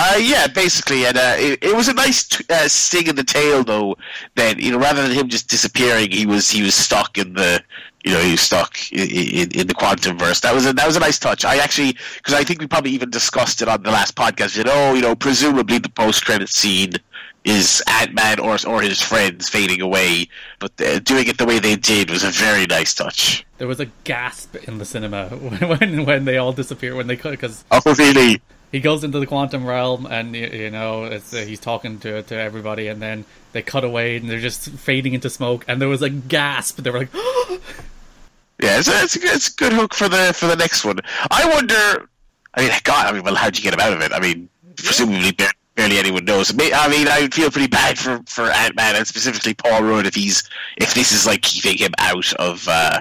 Uh, 0.00 0.16
yeah, 0.20 0.46
basically, 0.46 1.04
and 1.06 1.16
uh, 1.18 1.34
it, 1.36 1.58
it, 1.60 1.74
was 1.74 1.88
a 1.88 1.92
nice 1.92 2.28
t- 2.28 2.44
uh, 2.48 2.68
sting 2.68 3.08
in 3.08 3.16
the 3.16 3.24
tail, 3.24 3.64
though. 3.64 3.96
That 4.36 4.60
you 4.60 4.70
know, 4.70 4.78
rather 4.78 5.02
than 5.02 5.10
him 5.10 5.28
just 5.28 5.48
disappearing, 5.48 6.12
he 6.12 6.24
was 6.24 6.48
he 6.48 6.62
was 6.62 6.76
stuck 6.76 7.18
in 7.18 7.34
the 7.34 7.60
you 8.04 8.12
know 8.12 8.20
he 8.20 8.30
was 8.30 8.40
stuck 8.40 8.76
in, 8.92 9.10
in, 9.10 9.60
in 9.60 9.66
the 9.66 9.74
quantum 9.74 10.16
verse. 10.16 10.38
That 10.38 10.54
was 10.54 10.66
a, 10.66 10.72
that 10.74 10.86
was 10.86 10.94
a 10.94 11.00
nice 11.00 11.18
touch. 11.18 11.44
I 11.44 11.56
actually 11.56 11.96
because 12.16 12.32
I 12.32 12.44
think 12.44 12.60
we 12.60 12.68
probably 12.68 12.92
even 12.92 13.10
discussed 13.10 13.60
it 13.60 13.66
on 13.66 13.82
the 13.82 13.90
last 13.90 14.14
podcast. 14.14 14.56
You 14.56 14.62
know, 14.62 14.94
you 14.94 15.02
know, 15.02 15.16
presumably 15.16 15.78
the 15.78 15.88
post 15.88 16.24
credit 16.24 16.48
scene 16.48 16.92
is 17.44 17.82
Ant 17.86 18.14
Man 18.14 18.40
or 18.40 18.56
or 18.66 18.82
his 18.82 19.02
friends 19.02 19.48
fading 19.48 19.80
away, 19.80 20.28
but 20.58 20.76
doing 20.76 21.28
it 21.28 21.38
the 21.38 21.46
way 21.46 21.58
they 21.58 21.76
did 21.76 22.10
was 22.10 22.24
a 22.24 22.30
very 22.30 22.66
nice 22.66 22.94
touch. 22.94 23.44
There 23.58 23.68
was 23.68 23.80
a 23.80 23.86
gasp 24.04 24.56
in 24.68 24.78
the 24.78 24.84
cinema 24.84 25.28
when 25.30 25.68
when, 25.68 26.04
when 26.04 26.24
they 26.24 26.36
all 26.36 26.52
disappear 26.52 26.94
when 26.94 27.06
they 27.06 27.16
could 27.16 27.32
because 27.32 27.64
oh 27.70 27.80
really? 27.98 28.40
he 28.70 28.80
goes 28.80 29.02
into 29.02 29.18
the 29.18 29.26
quantum 29.26 29.64
realm 29.64 30.06
and 30.06 30.34
you 30.34 30.70
know 30.70 31.04
uh, 31.04 31.20
he's 31.30 31.60
talking 31.60 31.98
to 32.00 32.22
to 32.22 32.36
everybody 32.36 32.88
and 32.88 33.00
then 33.00 33.24
they 33.52 33.62
cut 33.62 33.84
away 33.84 34.16
and 34.16 34.28
they're 34.28 34.40
just 34.40 34.68
fading 34.70 35.14
into 35.14 35.30
smoke 35.30 35.64
and 35.68 35.80
there 35.80 35.88
was 35.88 36.02
a 36.02 36.10
gasp. 36.10 36.78
They 36.78 36.90
were 36.90 37.00
like 37.00 37.14
yeah 37.14 38.78
it's 38.78 38.88
a, 38.88 39.02
it's, 39.02 39.16
a, 39.16 39.20
it's 39.22 39.48
a 39.48 39.54
good 39.54 39.72
hook 39.72 39.94
for 39.94 40.08
the 40.08 40.32
for 40.34 40.46
the 40.46 40.56
next 40.56 40.84
one. 40.84 40.98
I 41.30 41.48
wonder 41.48 42.08
i 42.54 42.62
mean 42.62 42.70
god 42.84 43.06
i 43.06 43.12
mean 43.12 43.22
well 43.22 43.34
how'd 43.34 43.56
you 43.56 43.62
get 43.62 43.74
him 43.74 43.80
out 43.80 43.92
of 43.92 44.02
it? 44.02 44.12
I 44.12 44.20
mean 44.20 44.48
presumably 44.76 45.32
barely 45.78 45.96
anyone 45.96 46.24
knows. 46.24 46.52
I 46.52 46.88
mean, 46.88 47.06
I 47.08 47.20
would 47.22 47.32
feel 47.32 47.50
pretty 47.50 47.68
bad 47.68 47.96
for, 47.96 48.20
for 48.26 48.50
Ant 48.50 48.74
Man 48.74 48.96
and 48.96 49.06
specifically 49.06 49.54
Paul 49.54 49.84
Rudd 49.84 50.06
if 50.06 50.14
he's 50.14 50.42
if 50.76 50.92
this 50.92 51.12
is 51.12 51.24
like 51.24 51.42
keeping 51.42 51.78
him 51.78 51.92
out 51.98 52.32
of 52.34 52.66
uh, 52.68 53.00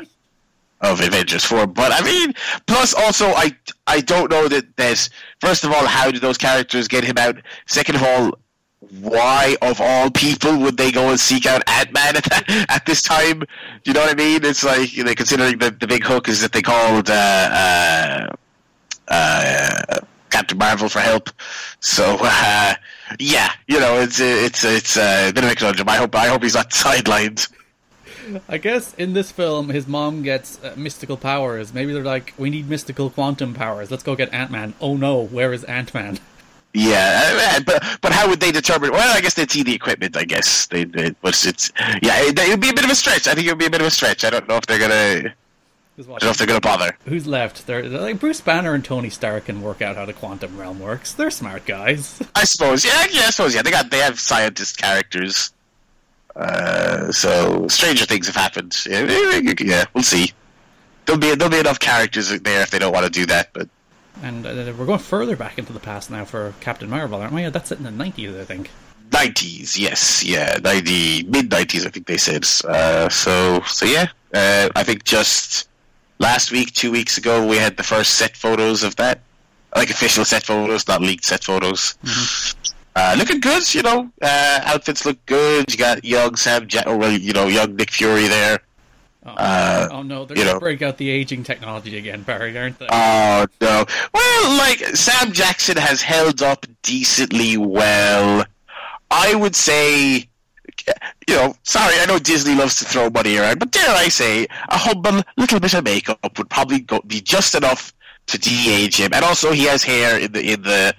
of 0.81 1.01
Avengers 1.01 1.43
Four. 1.43 1.65
But 1.65 1.91
I 1.91 2.01
mean, 2.05 2.34
plus 2.67 2.93
also 2.93 3.29
I 3.29 3.55
I 3.88 4.01
don't 4.01 4.29
know 4.29 4.48
that 4.48 4.77
there's 4.77 5.10
first 5.41 5.63
of 5.63 5.72
all 5.72 5.88
how 5.88 6.12
did 6.12 6.22
those 6.22 6.38
characters 6.38 6.88
get 6.88 7.03
him 7.03 7.17
out? 7.17 7.38
Second 7.65 7.96
of 7.96 8.03
all, 8.03 8.38
why 9.01 9.57
of 9.63 9.81
all 9.81 10.12
people 10.12 10.60
would 10.60 10.77
they 10.77 10.91
go 10.91 11.10
and 11.10 11.19
seek 11.19 11.48
out 11.48 11.63
Ant 11.67 11.91
Man 11.93 12.15
at, 12.15 12.50
at 12.69 12.86
this 12.86 13.01
time? 13.01 13.39
Do 13.39 13.46
you 13.86 13.93
know 13.93 14.01
what 14.01 14.12
I 14.12 14.15
mean? 14.15 14.46
It's 14.46 14.63
like 14.63 14.96
you 14.96 15.03
know, 15.03 15.15
considering 15.15 15.57
the 15.57 15.72
the 15.72 15.88
big 15.88 16.03
hook 16.03 16.29
is 16.29 16.41
that 16.41 16.51
they 16.51 16.62
called. 16.62 17.10
Uh, 17.10 17.50
uh, 17.51 18.36
uh, 19.10 20.00
Captain 20.38 20.58
Marvel 20.60 20.88
for 20.88 21.00
help. 21.00 21.32
So 21.79 22.17
uh, 22.22 22.75
yeah, 23.17 23.51
you 23.67 23.79
know, 23.79 24.00
it's 24.00 24.20
it's 24.20 24.63
it's 24.63 24.96
uh, 24.96 25.29
a 25.29 25.34
bit 25.34 25.44
of 25.44 25.50
a 25.50 25.56
conundrum. 25.56 25.89
I 25.89 25.96
hope 25.96 26.13
I 26.15 26.27
hope 26.27 26.44
he's 26.44 26.53
not 26.53 26.70
sidelined. 26.86 27.51
I 28.48 28.60
guess 28.60 28.94
in 28.96 29.13
this 29.13 29.32
film, 29.32 29.70
his 29.70 29.88
mom 29.88 30.22
gets 30.22 30.63
uh, 30.63 30.75
mystical 30.77 31.17
powers. 31.17 31.74
Maybe 31.74 31.91
they're 31.91 32.03
like, 32.03 32.34
we 32.38 32.51
need 32.51 32.70
mystical 32.70 33.10
quantum 33.10 33.56
powers. 33.56 33.89
Let's 33.89 34.03
go 34.03 34.15
get 34.15 34.32
Ant 34.32 34.51
Man. 34.51 34.75
Oh 34.79 34.96
no, 34.96 35.24
where 35.25 35.53
is 35.53 35.63
Ant 35.63 35.91
Man? 35.96 36.20
Yeah, 36.75 37.56
uh, 37.58 37.62
but 37.62 37.84
but 38.01 38.12
how 38.12 38.29
would 38.29 38.39
they 38.39 38.51
determine? 38.51 38.91
Well, 38.91 39.17
I 39.17 39.22
guess 39.22 39.34
they'd 39.34 39.50
see 39.50 39.63
the 39.63 39.74
equipment. 39.74 40.15
I 40.15 40.24
guess 40.24 40.67
they, 40.67 40.84
they 40.84 41.15
but 41.24 41.44
it's 41.48 41.72
yeah, 42.03 42.22
it, 42.22 42.50
would 42.50 42.62
be 42.62 42.70
a 42.70 42.74
bit 42.74 42.86
of 42.86 42.91
a 42.91 42.96
stretch. 42.96 43.27
I 43.27 43.34
think 43.34 43.48
it 43.48 43.51
would 43.51 43.58
be 43.58 43.65
a 43.65 43.72
bit 43.72 43.82
of 43.82 43.88
a 43.88 43.91
stretch. 43.91 44.24
I 44.24 44.29
don't 44.29 44.48
know 44.48 44.58
if 44.58 44.67
they're 44.67 44.77
gonna 44.77 45.34
I 46.00 46.04
don't 46.04 46.24
know 46.24 46.30
if 46.30 46.38
they're 46.38 46.46
going 46.46 46.62
to 46.62 46.68
bother. 46.68 46.96
Who's 47.06 47.25
left? 47.25 47.66
They're, 47.66 47.89
they're, 47.89 48.00
like 48.00 48.20
Bruce 48.20 48.39
Banner 48.39 48.75
and 48.75 48.86
Tony 48.86 49.10
Stark 49.10 49.46
can 49.46 49.63
work 49.63 49.82
out 49.82 49.96
how 49.96 50.06
the 50.06 50.13
quantum 50.13 50.56
realm 50.56 50.80
works. 50.80 51.13
They're 51.13 51.32
smart 51.32 51.66
guys. 51.66 52.22
I 52.36 52.44
suppose. 52.44 52.86
Yeah, 52.86 53.08
yeah. 53.10 53.22
I 53.22 53.30
suppose. 53.32 53.56
Yeah, 53.56 53.63
they 53.63 53.72
got 53.72 53.89
they 53.89 54.00
have 54.00 54.20
scientist 54.20 54.77
characters. 54.77 55.51
Uh, 56.36 57.12
so 57.12 57.68
stranger 57.68 58.06
things 58.06 58.27
have 58.27 58.36
happened. 58.36 58.77
Yeah, 58.88 59.42
yeah, 59.60 59.86
we'll 59.96 60.04
see. 60.04 60.34
There'll 61.08 61.20
be 61.20 61.34
there'll 61.34 61.51
be 61.51 61.60
enough 61.60 61.80
characters 61.80 62.30
there 62.42 62.62
if 62.62 62.70
they 62.70 62.77
don't 62.77 62.94
want 62.94 63.06
to 63.06 63.12
do 63.12 63.25
that, 63.25 63.50
but 63.54 63.68
And 64.22 64.46
uh, 64.46 64.74
we're 64.77 64.86
going 64.86 65.00
further 65.00 65.36
back 65.36 65.58
into 65.58 65.74
the 65.74 65.80
past 65.80 66.12
now 66.12 66.25
for 66.25 66.54
Captain 66.60 66.92
Marvel, 66.92 67.20
aren't 67.20 67.34
we? 67.34 67.50
That's 67.50 67.70
set 67.70 67.80
in 67.80 67.84
the 67.86 67.89
90s, 67.89 68.39
I 68.39 68.46
think. 68.46 68.70
nineties, 69.12 69.80
yes, 69.80 70.24
yeah, 70.24 70.60
ninety 70.63 71.24
mid 71.24 71.50
nineties, 71.50 71.88
I 71.88 71.89
think 71.89 72.06
they 72.06 72.18
said. 72.18 72.46
Uh, 72.70 73.10
so 73.10 73.62
so 73.66 73.88
yeah, 73.88 74.10
uh, 74.32 74.70
I 74.75 74.84
think 74.84 75.04
just 75.06 75.68
last 76.20 76.52
week, 76.52 76.74
two 76.74 76.92
weeks 76.92 77.18
ago, 77.18 77.46
we 77.46 77.58
had 77.58 77.78
the 77.78 77.84
first 77.84 78.16
set 78.16 78.36
photos 78.38 78.84
of 78.84 78.96
that, 78.98 79.22
like 79.76 79.90
official 79.90 80.26
set 80.26 80.44
photos, 80.44 80.88
not 80.88 81.02
leaked 81.02 81.26
set 81.26 81.44
photos. 81.44 81.96
Uh, 82.96 83.16
looking 83.18 83.40
good, 83.40 83.74
you 83.76 83.84
know. 83.84 84.10
Uh, 84.22 84.60
outfits 84.66 85.06
look 85.06 85.24
good. 85.28 85.72
You 85.72 85.78
got 85.78 86.04
young 86.04 86.36
Sam, 86.36 86.68
ja- 86.72 86.84
or 86.88 86.98
well, 86.98 87.12
you 87.12 87.32
know, 87.34 87.48
young 87.48 87.76
Nick 87.76 87.92
Fury 87.92 88.28
there. 88.28 88.60
Oh, 89.26 89.32
Uh, 89.36 89.90
oh 89.92 90.02
no, 90.04 90.26
they're 90.26 90.38
to 90.38 90.44
know. 90.46 90.60
break 90.60 90.82
out 90.82 90.98
the 90.98 91.10
aging 91.10 91.44
technology 91.44 91.98
again, 91.98 92.24
Barry, 92.24 92.58
aren't 92.58 92.80
they? 92.80 92.88
Oh 92.90 93.46
no. 93.62 93.86
Well, 94.14 94.58
like 94.58 94.80
Sam 94.96 95.32
Jackson 95.34 95.78
has 95.78 96.02
held 96.02 96.42
up 96.42 96.66
decently 96.82 97.58
well. 97.58 98.46
I 99.12 99.36
would 99.36 99.56
say, 99.56 100.28
you 101.27 101.36
know, 101.36 101.55
sorry, 101.63 101.96
I 102.00 102.05
know 102.05 102.19
Disney 102.19 102.55
loves 102.55 102.75
to 102.77 102.86
throw 102.86 103.10
money 103.10 103.38
around, 103.38 103.60
but 103.60 103.72
dare 103.72 103.89
I 103.89 104.07
say, 104.07 104.48
a 104.69 104.77
humble 104.77 105.22
little 105.36 105.60
bit 105.60 105.74
of 105.74 105.84
makeup 105.84 106.38
would 106.38 106.50
probably 106.50 106.79
go, 106.79 107.01
be 107.01 107.22
just 107.22 107.55
enough 107.55 107.93
to 108.27 108.38
de-age 108.38 108.98
him. 108.98 109.13
And 109.13 109.24
also, 109.24 109.51
he 109.51 109.65
has 109.65 109.84
hair 109.84 110.19
in 110.19 110.31
the 110.31 110.53
in 110.53 110.62
the 110.62 110.93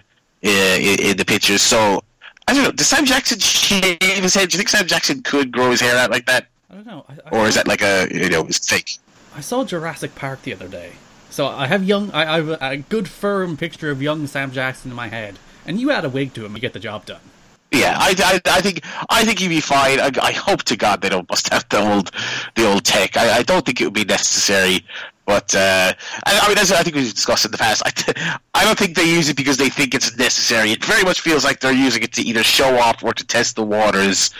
uh, 0.44 0.48
in, 0.48 1.00
in 1.00 1.16
the 1.16 1.24
pictures. 1.24 1.62
So 1.62 2.02
I 2.46 2.54
don't 2.54 2.64
know. 2.64 2.72
Does 2.72 2.86
Sam 2.86 3.04
Jackson 3.04 3.38
shave 3.38 3.98
his 4.00 4.34
head? 4.34 4.50
Do 4.50 4.54
you 4.54 4.58
think 4.58 4.68
Sam 4.68 4.86
Jackson 4.86 5.22
could 5.22 5.50
grow 5.50 5.70
his 5.70 5.80
hair 5.80 5.96
out 5.96 6.10
like 6.10 6.26
that, 6.26 6.46
I 6.70 6.74
don't 6.74 6.86
know. 6.86 7.04
I, 7.08 7.14
I 7.26 7.30
or 7.30 7.46
is 7.46 7.54
that 7.54 7.66
like 7.66 7.82
a 7.82 8.08
you 8.10 8.28
know 8.28 8.44
fake? 8.44 8.98
I 9.34 9.40
saw 9.40 9.64
Jurassic 9.64 10.14
Park 10.14 10.42
the 10.42 10.52
other 10.52 10.68
day. 10.68 10.92
So 11.30 11.46
I 11.46 11.66
have 11.66 11.84
young, 11.84 12.10
I, 12.12 12.34
I 12.34 12.36
have 12.36 12.48
a, 12.48 12.58
a 12.60 12.76
good 12.76 13.08
firm 13.08 13.56
picture 13.56 13.90
of 13.90 14.02
young 14.02 14.26
Sam 14.26 14.50
Jackson 14.50 14.90
in 14.90 14.96
my 14.96 15.08
head. 15.08 15.38
And 15.66 15.78
you 15.78 15.90
add 15.90 16.04
a 16.04 16.08
wig 16.08 16.34
to 16.34 16.44
him, 16.44 16.54
you 16.54 16.60
get 16.60 16.72
the 16.72 16.80
job 16.80 17.04
done. 17.04 17.20
Yeah, 17.70 17.96
I, 17.98 18.14
I, 18.18 18.40
I 18.56 18.60
think 18.62 18.82
I 19.10 19.24
think 19.24 19.40
he'd 19.40 19.48
be 19.48 19.60
fine. 19.60 20.00
I, 20.00 20.10
I 20.22 20.32
hope 20.32 20.62
to 20.64 20.76
God 20.76 21.02
they 21.02 21.10
don't 21.10 21.28
bust 21.28 21.52
out 21.52 21.68
the 21.68 21.80
old 21.80 22.10
the 22.54 22.66
old 22.66 22.84
tech. 22.84 23.16
I, 23.16 23.38
I 23.38 23.42
don't 23.42 23.64
think 23.64 23.80
it 23.80 23.84
would 23.84 23.94
be 23.94 24.04
necessary. 24.04 24.84
But 25.26 25.54
uh, 25.54 25.92
I, 26.24 26.38
I 26.38 26.48
mean, 26.48 26.56
as 26.56 26.72
I 26.72 26.82
think 26.82 26.96
we've 26.96 27.12
discussed 27.12 27.44
in 27.44 27.50
the 27.50 27.58
past, 27.58 27.82
I, 27.84 28.38
I 28.54 28.64
don't 28.64 28.78
think 28.78 28.96
they 28.96 29.04
use 29.04 29.28
it 29.28 29.36
because 29.36 29.58
they 29.58 29.68
think 29.68 29.94
it's 29.94 30.16
necessary. 30.16 30.72
It 30.72 30.82
very 30.82 31.02
much 31.04 31.20
feels 31.20 31.44
like 31.44 31.60
they're 31.60 31.70
using 31.70 32.02
it 32.02 32.14
to 32.14 32.22
either 32.22 32.42
show 32.42 32.78
off 32.78 33.04
or 33.04 33.12
to 33.12 33.26
test 33.26 33.56
the 33.56 33.62
waters. 33.62 34.30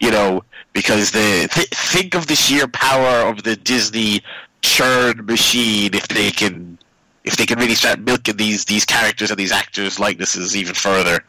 You 0.00 0.10
know, 0.10 0.42
because 0.72 1.10
the 1.10 1.48
th- 1.52 1.68
think 1.68 2.14
of 2.14 2.28
the 2.28 2.34
sheer 2.34 2.66
power 2.66 3.28
of 3.28 3.42
the 3.42 3.56
Disney 3.56 4.22
churn 4.62 5.26
machine 5.26 5.94
if 5.94 6.08
they 6.08 6.30
can 6.30 6.78
if 7.24 7.36
they 7.36 7.44
can 7.44 7.58
really 7.58 7.74
start 7.74 8.00
milking 8.00 8.36
these 8.38 8.64
these 8.64 8.86
characters 8.86 9.30
and 9.30 9.38
these 9.38 9.52
actors 9.52 10.00
likenesses 10.00 10.56
even 10.56 10.74
further. 10.74 11.22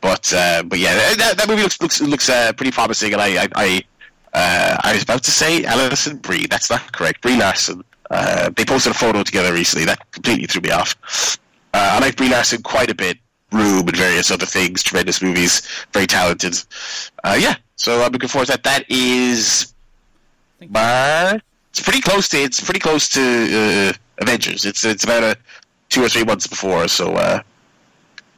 But 0.00 0.32
uh, 0.32 0.62
but 0.62 0.78
yeah, 0.78 0.94
that, 1.16 1.36
that 1.38 1.48
movie 1.48 1.62
looks 1.62 1.80
looks 1.80 2.00
looks 2.00 2.28
uh, 2.28 2.52
pretty 2.52 2.70
promising, 2.72 3.12
and 3.12 3.22
I 3.22 3.44
I 3.44 3.48
I, 3.54 3.82
uh, 4.34 4.76
I 4.84 4.92
was 4.92 5.02
about 5.02 5.22
to 5.24 5.30
say 5.30 5.64
Alison 5.64 6.18
Brie. 6.18 6.46
That's 6.46 6.70
not 6.70 6.92
correct. 6.92 7.22
Brie 7.22 7.36
Larson. 7.36 7.82
Uh, 8.10 8.50
they 8.50 8.64
posted 8.64 8.92
a 8.92 8.94
photo 8.94 9.22
together 9.22 9.52
recently 9.52 9.84
that 9.86 10.10
completely 10.12 10.46
threw 10.46 10.60
me 10.60 10.70
off. 10.70 10.94
Uh, 11.74 11.90
I 11.94 11.98
like 11.98 12.16
Brie 12.16 12.28
Larson 12.28 12.62
quite 12.62 12.90
a 12.90 12.94
bit. 12.94 13.18
Room 13.52 13.86
and 13.86 13.96
various 13.96 14.30
other 14.30 14.46
things. 14.46 14.82
Tremendous 14.82 15.22
movies. 15.22 15.62
Very 15.92 16.06
talented. 16.06 16.56
Uh, 17.24 17.36
yeah, 17.38 17.54
so 17.76 18.02
I'm 18.02 18.12
looking 18.12 18.28
forward 18.28 18.46
to 18.46 18.52
that. 18.52 18.64
That 18.64 18.84
is 18.90 19.72
think- 20.58 20.72
It's 21.70 21.80
pretty 21.80 22.00
close 22.00 22.28
to. 22.30 22.38
It's 22.38 22.60
pretty 22.60 22.80
close 22.80 23.08
to 23.10 23.20
uh, 23.20 23.92
Avengers. 24.22 24.64
It's 24.64 24.84
it's 24.84 25.04
about 25.04 25.22
a 25.22 25.36
two 25.88 26.02
or 26.04 26.08
three 26.08 26.24
months 26.24 26.46
before. 26.46 26.88
So 26.88 27.14
uh, 27.14 27.40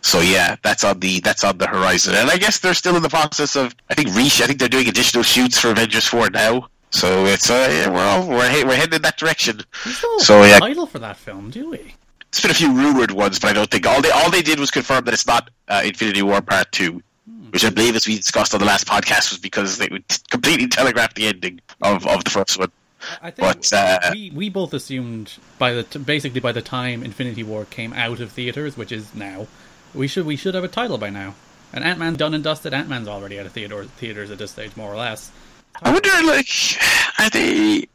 so 0.01 0.21
yeah, 0.21 0.57
that's 0.63 0.85
on 0.85 1.01
the 1.01 1.21
that's 1.21 1.45
on 1.45 1.59
the 1.59 1.67
horizon, 1.67 2.15
and 2.15 2.31
I 2.31 2.37
guess 2.37 2.59
they're 2.59 2.75
still 2.75 2.97
in 2.97 3.03
the 3.03 3.09
process 3.09 3.57
of. 3.57 3.75
I 3.91 3.95
think 3.95 4.15
reach. 4.15 4.41
I 4.41 4.47
think 4.47 4.59
they're 4.59 4.69
doing 4.69 4.89
additional 4.89 5.23
shoots 5.25 5.59
for 5.59 5.71
Avengers 5.71 6.07
Four 6.07 6.31
now. 6.31 6.69
So 6.91 7.27
it's 7.27 7.51
uh, 7.51 7.69
yeah, 7.71 7.91
we're 7.91 8.01
all, 8.01 8.27
we're 8.29 8.49
he- 8.51 8.65
we're 8.65 8.77
heading 8.77 8.95
in 8.95 9.03
that 9.03 9.19
direction. 9.19 9.61
So, 10.19 10.43
yeah. 10.43 10.59
title 10.59 10.87
for 10.87 10.99
that 11.01 11.17
film, 11.17 11.51
do 11.51 11.71
we? 11.71 11.95
It's 12.29 12.41
been 12.41 12.51
a 12.51 12.55
few 12.55 12.73
rumored 12.75 13.11
ones, 13.11 13.39
but 13.39 13.51
I 13.51 13.53
don't 13.55 13.71
think 13.71 13.87
all 13.87 14.01
they 14.01 14.11
all 14.11 14.31
they 14.31 14.43
did 14.43 14.59
was 14.61 14.71
confirm 14.71 15.05
that 15.05 15.15
it's 15.15 15.27
not 15.27 15.51
uh, 15.69 15.83
Infinity 15.85 16.23
War 16.23 16.41
Part 16.41 16.71
Two, 16.73 17.03
which 17.51 17.65
I 17.65 17.71
believe, 17.71 17.97
as 17.97 18.07
we 18.07 18.17
discussed 18.17 18.55
on 18.55 18.61
the 18.61 18.67
last 18.67 18.87
podcast, 18.87 19.31
was 19.31 19.39
because 19.39 19.79
they 19.79 19.89
would 19.91 20.05
completely 20.31 20.69
telegraph 20.69 21.15
the 21.15 21.27
ending 21.27 21.61
of, 21.83 22.07
of 22.07 22.25
the 22.25 22.31
first 22.31 22.59
one. 22.59 22.71
I 23.23 23.31
think 23.31 23.37
But, 23.47 23.73
uh, 23.73 24.11
we 24.13 24.33
we 24.35 24.49
both 24.49 24.73
assumed 24.75 25.35
by 25.59 25.73
the 25.73 25.83
t- 25.85 25.99
basically 26.01 26.41
by 26.41 26.53
the 26.53 26.63
time 26.63 27.03
Infinity 27.03 27.43
War 27.43 27.65
came 27.65 27.93
out 27.93 28.21
of 28.21 28.33
theaters, 28.33 28.77
which 28.77 28.93
is 28.93 29.15
now, 29.15 29.47
we 29.95 30.09
should 30.09 30.27
we 30.27 30.37
should 30.37 30.55
have 30.55 30.65
a 30.65 30.69
title 30.69 30.99
by 30.99 31.11
now. 31.11 31.35
And 31.73 31.85
Ant 31.85 31.99
Man 31.99 32.15
done 32.15 32.35
and 32.35 32.43
dusted. 32.43 32.73
Ant 32.73 32.89
Man's 32.89 33.09
already 33.09 33.39
out 33.39 33.47
of 33.47 33.53
theater, 33.53 33.85
theaters 33.85 34.31
at 34.31 34.39
this 34.39 34.53
stage, 34.53 34.77
more 34.77 34.93
or 34.93 34.97
less. 34.97 35.31
I 35.83 35.93
wonder, 35.93 36.11
like, 36.25 36.49
are 37.19 37.31
they? 37.31 37.87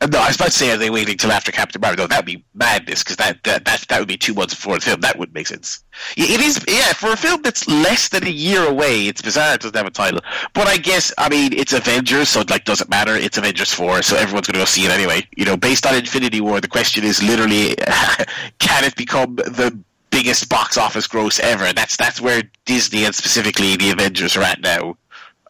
No, 0.00 0.20
I 0.20 0.28
was 0.28 0.36
about 0.36 0.46
to 0.46 0.50
say, 0.52 0.70
are 0.70 0.76
they 0.76 0.90
waiting 0.90 1.16
till 1.16 1.32
after 1.32 1.50
Captain 1.50 1.80
Marvel? 1.80 2.04
No, 2.04 2.06
that'd 2.06 2.24
be 2.24 2.44
madness 2.54 3.02
because 3.02 3.16
that, 3.16 3.42
that 3.42 3.64
that 3.64 3.84
that 3.88 3.98
would 3.98 4.06
be 4.06 4.16
two 4.16 4.32
months 4.32 4.54
before 4.54 4.74
the 4.76 4.80
film. 4.80 5.00
That 5.00 5.18
wouldn't 5.18 5.34
make 5.34 5.48
sense. 5.48 5.82
It 6.16 6.40
is, 6.40 6.64
yeah, 6.68 6.92
for 6.92 7.10
a 7.10 7.16
film 7.16 7.42
that's 7.42 7.66
less 7.66 8.08
than 8.08 8.24
a 8.24 8.30
year 8.30 8.64
away, 8.64 9.08
it's 9.08 9.20
bizarre 9.20 9.54
it 9.54 9.62
doesn't 9.62 9.76
have 9.76 9.86
a 9.86 9.90
title. 9.90 10.20
But 10.54 10.68
I 10.68 10.76
guess, 10.76 11.12
I 11.18 11.28
mean, 11.28 11.52
it's 11.52 11.72
Avengers, 11.72 12.28
so 12.28 12.42
it 12.42 12.50
like 12.50 12.64
doesn't 12.64 12.88
matter. 12.88 13.16
It's 13.16 13.38
Avengers 13.38 13.74
four, 13.74 14.02
so 14.02 14.16
everyone's 14.16 14.46
going 14.46 14.54
to 14.54 14.60
go 14.60 14.66
see 14.66 14.84
it 14.84 14.92
anyway. 14.92 15.26
You 15.36 15.46
know, 15.46 15.56
based 15.56 15.84
on 15.84 15.96
Infinity 15.96 16.40
War, 16.40 16.60
the 16.60 16.68
question 16.68 17.02
is 17.02 17.20
literally, 17.20 17.74
can 18.60 18.84
it 18.84 18.94
become 18.94 19.34
the 19.34 19.76
biggest 20.10 20.48
box 20.48 20.76
office 20.76 21.06
gross 21.06 21.40
ever? 21.40 21.72
That's 21.72 21.96
that's 21.96 22.20
where 22.20 22.42
Disney 22.64 23.04
and 23.04 23.14
specifically 23.14 23.76
the 23.76 23.90
Avengers 23.90 24.36
are 24.36 24.42
at 24.42 24.60
now. 24.60 24.96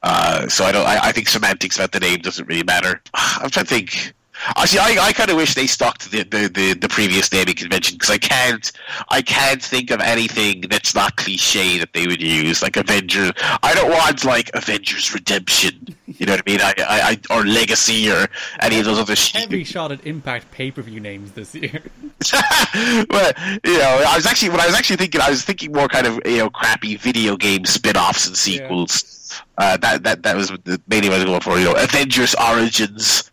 Uh, 0.02 0.48
so 0.48 0.64
I 0.64 0.72
don't. 0.72 0.86
I, 0.86 1.08
I 1.08 1.12
think 1.12 1.28
semantics 1.28 1.76
about 1.76 1.92
the 1.92 2.00
name 2.00 2.20
doesn't 2.20 2.46
really 2.46 2.62
matter. 2.62 3.00
I'm 3.14 3.50
trying 3.50 3.66
to 3.66 3.74
think. 3.74 4.14
Actually, 4.56 4.80
I, 4.80 4.96
I 5.00 5.12
kind 5.12 5.30
of 5.30 5.36
wish 5.36 5.54
they 5.54 5.66
stuck 5.66 5.98
to 5.98 6.10
the, 6.10 6.22
the, 6.24 6.48
the, 6.48 6.74
the 6.74 6.88
previous 6.88 7.32
naming 7.32 7.54
convention 7.54 7.96
because 7.96 8.10
I 8.10 8.18
can't 8.18 8.72
I 9.08 9.22
can't 9.22 9.62
think 9.62 9.90
of 9.90 10.00
anything 10.00 10.62
that's 10.68 10.94
not 10.94 11.16
cliche 11.16 11.78
that 11.78 11.92
they 11.92 12.06
would 12.06 12.22
use 12.22 12.62
like 12.62 12.76
Avengers. 12.76 13.32
I 13.62 13.74
don't 13.74 13.90
want 13.90 14.24
like 14.24 14.50
Avengers 14.54 15.12
Redemption. 15.12 15.94
You 16.06 16.26
know 16.26 16.32
what 16.32 16.42
I 16.46 16.50
mean? 16.50 16.60
I, 16.60 16.74
I, 16.78 17.18
I 17.30 17.36
or 17.36 17.44
Legacy 17.44 18.10
or 18.10 18.28
any 18.60 18.78
of 18.78 18.84
those 18.84 18.98
other 18.98 19.16
shit. 19.16 19.42
Heavy 19.42 19.64
shot 19.64 19.92
at 19.92 20.06
Impact 20.06 20.50
pay 20.50 20.70
per 20.70 20.82
view 20.82 21.00
names 21.00 21.32
this 21.32 21.54
year. 21.54 21.82
but 23.08 23.38
you 23.64 23.78
know, 23.78 24.04
I 24.06 24.12
was 24.16 24.26
actually 24.26 24.50
when 24.50 24.60
I 24.60 24.66
was 24.66 24.74
actually 24.74 24.96
thinking, 24.96 25.20
I 25.20 25.30
was 25.30 25.44
thinking 25.44 25.72
more 25.72 25.88
kind 25.88 26.06
of 26.06 26.20
you 26.24 26.38
know 26.38 26.50
crappy 26.50 26.96
video 26.96 27.36
game 27.36 27.64
spin-offs 27.64 28.26
and 28.26 28.36
sequels. 28.36 29.14
Uh, 29.58 29.76
that 29.78 30.02
that 30.04 30.22
that 30.22 30.36
was 30.36 30.48
the- 30.64 30.80
mainly 30.88 31.08
what 31.08 31.16
I 31.16 31.24
was 31.24 31.24
going 31.26 31.40
for. 31.40 31.58
You 31.58 31.66
know, 31.66 31.74
Avengers 31.74 32.34
Origins, 32.34 33.30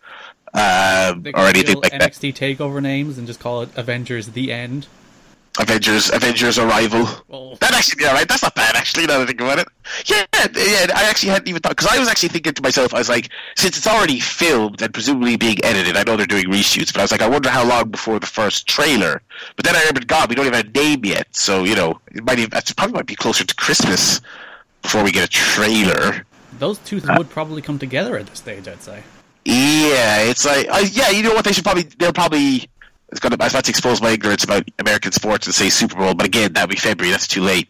Uh, 0.56 1.16
they 1.20 1.34
or 1.34 1.42
anything 1.42 1.80
like 1.82 1.92
that. 1.92 2.02
NXT 2.14 2.34
takeover 2.34 2.82
names 2.82 3.18
and 3.18 3.28
just 3.28 3.40
call 3.40 3.62
it 3.62 3.70
Avengers: 3.76 4.30
The 4.30 4.52
End. 4.52 4.88
Avengers 5.58 6.12
Avengers 6.12 6.58
Arrival. 6.60 7.08
Well, 7.30 7.56
That 7.62 7.74
actually, 7.74 8.04
yeah, 8.04 8.12
right. 8.14 8.28
That's 8.28 8.44
not 8.44 8.56
bad, 8.56 8.76
actually. 8.76 9.06
Now 9.06 9.20
that 9.20 9.24
I 9.24 9.26
think 9.28 9.40
about 9.40 9.60
it, 9.60 9.68
yeah, 10.06 10.26
yeah. 10.34 10.88
I 10.94 11.06
actually 11.10 11.30
hadn't 11.30 11.48
even 11.48 11.62
thought 11.62 11.78
because 11.78 11.88
I 11.88 11.98
was 11.98 12.10
actually 12.10 12.30
thinking 12.30 12.54
to 12.54 12.62
myself, 12.62 12.94
I 12.94 12.98
was 12.98 13.08
like, 13.08 13.30
since 13.56 13.78
it's 13.78 13.88
already 13.88 14.20
filmed 14.20 14.82
and 14.82 14.94
presumably 14.94 15.38
being 15.38 15.64
edited, 15.64 15.96
I 15.96 16.04
know 16.04 16.18
they're 16.18 16.26
doing 16.26 16.48
reshoots, 16.48 16.92
but 16.92 17.00
I 17.00 17.04
was 17.04 17.12
like, 17.12 17.22
I 17.22 17.30
wonder 17.30 17.50
how 17.50 17.66
long 17.66 17.90
before 17.90 18.20
the 18.20 18.28
first 18.28 18.68
trailer. 18.68 19.22
But 19.56 19.64
then 19.66 19.76
I 19.76 19.80
remembered, 19.80 20.08
God, 20.08 20.28
we 20.30 20.36
don't 20.36 20.46
even 20.46 20.58
have 20.58 20.68
a 20.68 20.78
name 20.78 21.06
yet, 21.06 21.34
so 21.34 21.64
you 21.64 21.76
know, 21.76 22.02
it 22.14 22.26
might 22.26 22.40
even, 22.40 22.58
it 22.58 22.74
probably 22.76 22.94
might 22.96 23.06
be 23.06 23.16
closer 23.16 23.46
to 23.46 23.56
Christmas 23.56 24.20
before 24.82 25.04
we 25.06 25.12
get 25.14 25.24
a 25.24 25.30
trailer. 25.30 26.26
those 26.60 26.80
two 26.80 27.02
uh, 27.08 27.16
would 27.18 27.30
probably 27.30 27.62
come 27.62 27.80
together 27.80 28.18
at 28.18 28.28
this 28.28 28.40
stage, 28.40 28.68
I'd 28.68 28.82
say. 28.82 29.04
Yeah, 29.46 30.24
it's 30.24 30.46
like, 30.46 30.68
uh, 30.70 30.86
yeah, 30.92 31.12
you 31.12 31.24
know 31.24 31.34
what? 31.34 31.46
They 31.46 31.52
should 31.52 31.64
probably, 31.64 31.84
they'll 31.84 32.14
probably. 32.14 32.70
It's 33.10 33.20
gonna, 33.20 33.38
I 33.40 33.46
was 33.46 33.54
about 33.54 33.66
to 33.66 33.70
expose 33.70 34.02
my 34.02 34.10
ignorance 34.10 34.44
about 34.44 34.68
American 34.80 35.12
sports 35.12 35.46
and 35.46 35.54
say 35.54 35.70
Super 35.70 35.96
Bowl, 35.96 36.16
but 36.16 36.26
again, 36.26 36.54
that'd 36.54 36.70
be 36.70 36.76
February. 36.76 37.12
That's 37.12 37.28
too 37.28 37.42
late. 37.42 37.70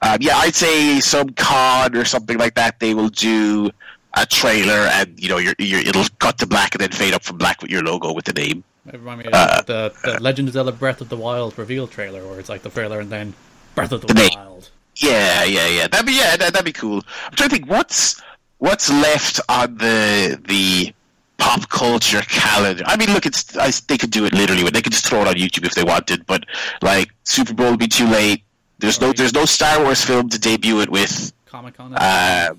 Um, 0.00 0.18
yeah, 0.20 0.36
I'd 0.36 0.54
say 0.54 1.00
some 1.00 1.30
con 1.30 1.96
or 1.96 2.04
something 2.04 2.38
like 2.38 2.54
that. 2.54 2.78
They 2.78 2.94
will 2.94 3.08
do 3.08 3.70
a 4.14 4.24
trailer, 4.24 4.72
and 4.72 5.20
you 5.20 5.28
know, 5.28 5.38
your, 5.38 5.54
your, 5.58 5.80
it'll 5.80 6.06
cut 6.20 6.38
to 6.38 6.46
black 6.46 6.74
and 6.74 6.80
then 6.80 6.92
fade 6.92 7.12
up 7.12 7.24
from 7.24 7.36
black 7.36 7.60
with 7.60 7.70
your 7.70 7.82
logo 7.82 8.12
with 8.12 8.26
the 8.26 8.32
name. 8.32 8.62
It 8.90 9.02
me 9.02 9.24
of 9.24 9.30
Uh, 9.32 9.62
the, 9.62 9.92
the 10.04 10.20
Legend 10.20 10.48
of 10.48 10.54
Zelda 10.54 10.72
Breath 10.72 11.00
of 11.00 11.08
the 11.08 11.16
Wild 11.16 11.58
reveal 11.58 11.88
trailer, 11.88 12.26
where 12.26 12.38
it's 12.38 12.48
like 12.48 12.62
the 12.62 12.70
trailer 12.70 13.00
and 13.00 13.10
then 13.10 13.34
Breath 13.74 13.90
of 13.90 14.02
the 14.02 14.06
The 14.06 14.14
name. 14.14 14.30
Wild. 14.36 14.70
Yeah, 14.94 15.44
yeah, 15.44 15.66
yeah. 15.66 15.88
That'd 15.88 16.06
be 16.06 16.14
yeah, 16.14 16.36
that, 16.36 16.52
that'd 16.52 16.64
be 16.64 16.72
cool. 16.72 17.02
I'm 17.26 17.32
trying 17.34 17.50
to 17.50 17.56
think 17.56 17.68
what's 17.68 18.22
what's 18.58 18.88
left 18.88 19.40
on 19.48 19.76
the 19.76 20.40
the 20.46 20.94
pop 21.38 21.68
culture 21.68 22.22
calendar. 22.22 22.84
I 22.86 22.96
mean, 22.96 23.12
look, 23.12 23.26
it's 23.26 23.56
I, 23.56 23.70
they 23.88 23.98
could 23.98 24.10
do 24.10 24.24
it 24.24 24.32
literally. 24.32 24.68
They 24.70 24.82
could 24.82 24.92
just 24.92 25.06
throw 25.06 25.22
it 25.22 25.28
on 25.28 25.34
YouTube 25.34 25.64
if 25.66 25.74
they 25.74 25.84
wanted, 25.84 26.26
but 26.26 26.44
like 26.82 27.10
Super 27.24 27.54
Bowl 27.54 27.70
would 27.70 27.78
be 27.80 27.88
too 27.88 28.06
late. 28.06 28.42
There's 28.78 29.00
no 29.00 29.12
there's 29.12 29.32
no 29.32 29.44
Star 29.44 29.82
Wars 29.82 30.04
film 30.04 30.28
to 30.30 30.38
debut 30.38 30.80
it 30.80 30.90
with. 30.90 31.32
Comic 31.46 31.74
Con. 31.74 31.94
Uh, 31.94 32.54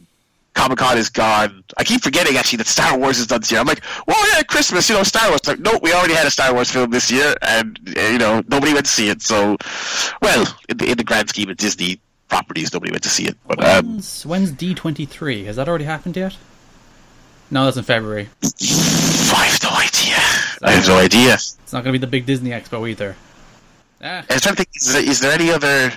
Comic 0.54 0.80
Con 0.80 0.98
is 0.98 1.10
gone. 1.10 1.64
I 1.78 1.84
keep 1.84 2.02
forgetting 2.02 2.36
actually 2.36 2.58
that 2.58 2.68
Star 2.68 2.98
Wars 2.98 3.20
is 3.20 3.28
done 3.28 3.42
this 3.42 3.52
year. 3.52 3.60
I'm 3.62 3.68
like, 3.68 3.84
well, 4.08 4.36
yeah, 4.36 4.42
Christmas, 4.42 4.90
you 4.90 4.96
know, 4.96 5.04
Star 5.04 5.30
Wars. 5.30 5.46
Like, 5.46 5.60
no, 5.60 5.78
we 5.84 5.94
already 5.94 6.16
had 6.16 6.26
a 6.26 6.32
Star 6.32 6.52
Wars 6.52 6.72
film 6.72 6.90
this 6.90 7.12
year, 7.12 7.36
and 7.44 7.80
uh, 7.96 8.02
you 8.02 8.18
know, 8.18 8.42
nobody 8.48 8.74
went 8.74 8.88
to 8.88 8.92
see 8.92 9.10
it. 9.10 9.22
So, 9.22 9.56
well, 10.24 10.48
in 10.68 10.78
the, 10.78 10.90
in 10.92 10.98
the 10.98 11.04
grand 11.04 11.30
scheme 11.30 11.50
of 11.50 11.58
Disney 11.58 12.00
properties, 12.28 12.74
nobody 12.74 12.92
went 12.92 13.04
to 13.04 13.10
see 13.10 13.28
it. 13.28 13.38
But 13.48 13.64
um, 13.64 13.86
When's, 13.86 14.26
when's 14.26 14.52
D23? 14.52 15.46
Has 15.46 15.58
that 15.58 15.70
already 15.70 15.86
happened 15.86 16.18
yet? 16.18 16.36
No, 17.50 17.66
that's 17.66 17.78
in 17.78 17.84
February. 17.84 18.28
I 18.44 19.46
have 19.46 19.64
no 19.64 19.70
idea. 19.70 20.16
I 20.64 20.72
have 20.72 20.88
no 20.88 20.98
idea. 20.98 21.34
It's 21.36 21.74
not 21.74 21.84
going 21.84 21.94
to 21.94 22.00
be 22.00 22.06
the 22.06 22.08
big 22.10 22.26
Disney 22.26 22.50
Expo 22.52 22.90
either. 22.90 23.16
Ah, 24.02 24.26
I 24.30 24.34
was 24.34 24.42
trying 24.42 24.56
to 24.56 24.64
think. 24.64 24.70
Is 24.76 24.94
there, 24.94 25.04
is 25.04 25.20
there 25.20 25.32
any 25.32 25.52
other? 25.52 25.92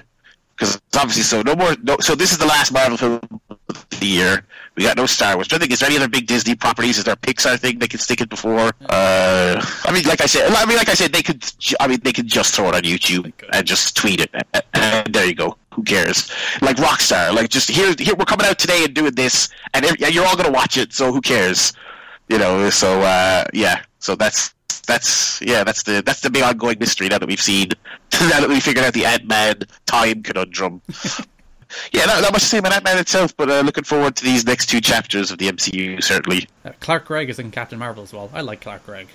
Because 0.57 0.81
obviously, 0.97 1.23
so 1.23 1.43
no 1.43 1.55
more. 1.55 1.75
No, 1.83 1.97
so 2.01 2.15
this 2.15 2.33
is 2.33 2.39
the 2.39 2.47
last 2.47 2.73
Marvel 2.73 2.97
film 2.97 3.21
of 3.69 3.87
the 3.99 4.07
year. 4.07 4.45
We 4.77 4.85
got 4.85 4.97
no 4.97 5.07
Star 5.07 5.35
Wars. 5.35 5.53
I 5.53 5.59
think. 5.59 5.73
Is 5.73 5.81
there 5.81 5.89
any 5.89 5.97
other 5.97 6.09
big 6.09 6.27
Disney 6.27 6.55
properties? 6.55 6.99
Is 6.99 7.05
there 7.05 7.15
a 7.15 7.17
Pixar 7.17 7.59
thing 7.59 7.79
they 7.79 7.89
could 7.89 8.01
stick 8.01 8.21
it 8.21 8.29
before? 8.29 8.73
Uh, 8.89 9.65
I 9.85 9.93
mean, 9.93 10.05
like 10.05 10.21
I 10.21 10.27
said, 10.27 10.51
I 10.51 10.65
mean, 10.67 10.77
like 10.77 10.89
I 10.89 10.95
said, 10.95 11.13
they 11.13 11.23
could. 11.23 11.45
I 11.79 11.89
mean, 11.89 12.01
they 12.03 12.13
could 12.13 12.27
just 12.27 12.55
throw 12.55 12.69
it 12.69 12.75
on 12.75 12.83
YouTube 12.83 13.33
and 13.53 13.67
just 13.67 13.97
tweet 13.97 14.21
it, 14.21 14.31
and 14.75 15.13
there 15.13 15.27
you 15.27 15.35
go. 15.35 15.57
Who 15.75 15.83
cares? 15.85 16.31
Like 16.61 16.77
Rockstar, 16.77 17.33
like 17.35 17.49
just 17.49 17.71
here, 17.71 17.95
here 17.99 18.15
we're 18.17 18.25
coming 18.25 18.47
out 18.47 18.59
today 18.59 18.85
and 18.85 18.93
doing 18.93 19.15
this, 19.15 19.49
and 19.73 19.87
you're 19.99 20.27
all 20.27 20.37
gonna 20.37 20.51
watch 20.51 20.77
it. 20.77 20.93
So 20.93 21.13
who 21.13 21.21
cares? 21.21 21.73
You 22.29 22.39
know. 22.39 22.71
So 22.71 23.03
uh, 23.03 23.45
yeah. 23.53 23.83
So 24.01 24.17
that's 24.17 24.55
that's 24.87 25.41
yeah, 25.43 25.63
that's 25.63 25.85
the 25.85 26.03
that's 26.05 26.21
the 26.21 26.31
big 26.31 26.43
ongoing 26.43 26.79
mystery 26.81 27.09
now 27.09 27.19
that 27.19 27.29
we've 27.29 27.41
seen 27.41 27.69
now 28.21 28.41
that 28.41 28.49
we 28.49 28.61
figured 28.61 28.85
out 28.85 28.95
the 28.95 29.07
Ant 29.07 29.27
Man 29.27 29.61
time 29.87 30.23
conundrum. 30.23 30.83
yeah, 31.93 32.05
not, 32.07 32.23
not 32.23 32.33
much 32.33 32.43
to 32.43 32.49
say 32.49 32.59
about 32.59 32.73
Ant 32.73 32.85
Man 32.85 32.99
itself, 32.99 33.37
but 33.37 33.49
uh, 33.49 33.61
looking 33.61 33.85
forward 33.85 34.17
to 34.17 34.25
these 34.25 34.45
next 34.45 34.67
two 34.67 34.81
chapters 34.81 35.31
of 35.31 35.39
the 35.39 35.49
MCU 35.49 36.03
certainly. 36.03 36.49
uh, 36.65 36.73
Clark 36.81 37.07
Gregg 37.07 37.31
is 37.31 37.39
in 37.39 37.51
Captain 37.51 37.79
Marvel 37.79 38.03
as 38.03 38.13
well. 38.13 38.31
I 38.33 38.41
like 38.41 38.61
Clark 38.61 38.85
Gregg. 38.85 39.07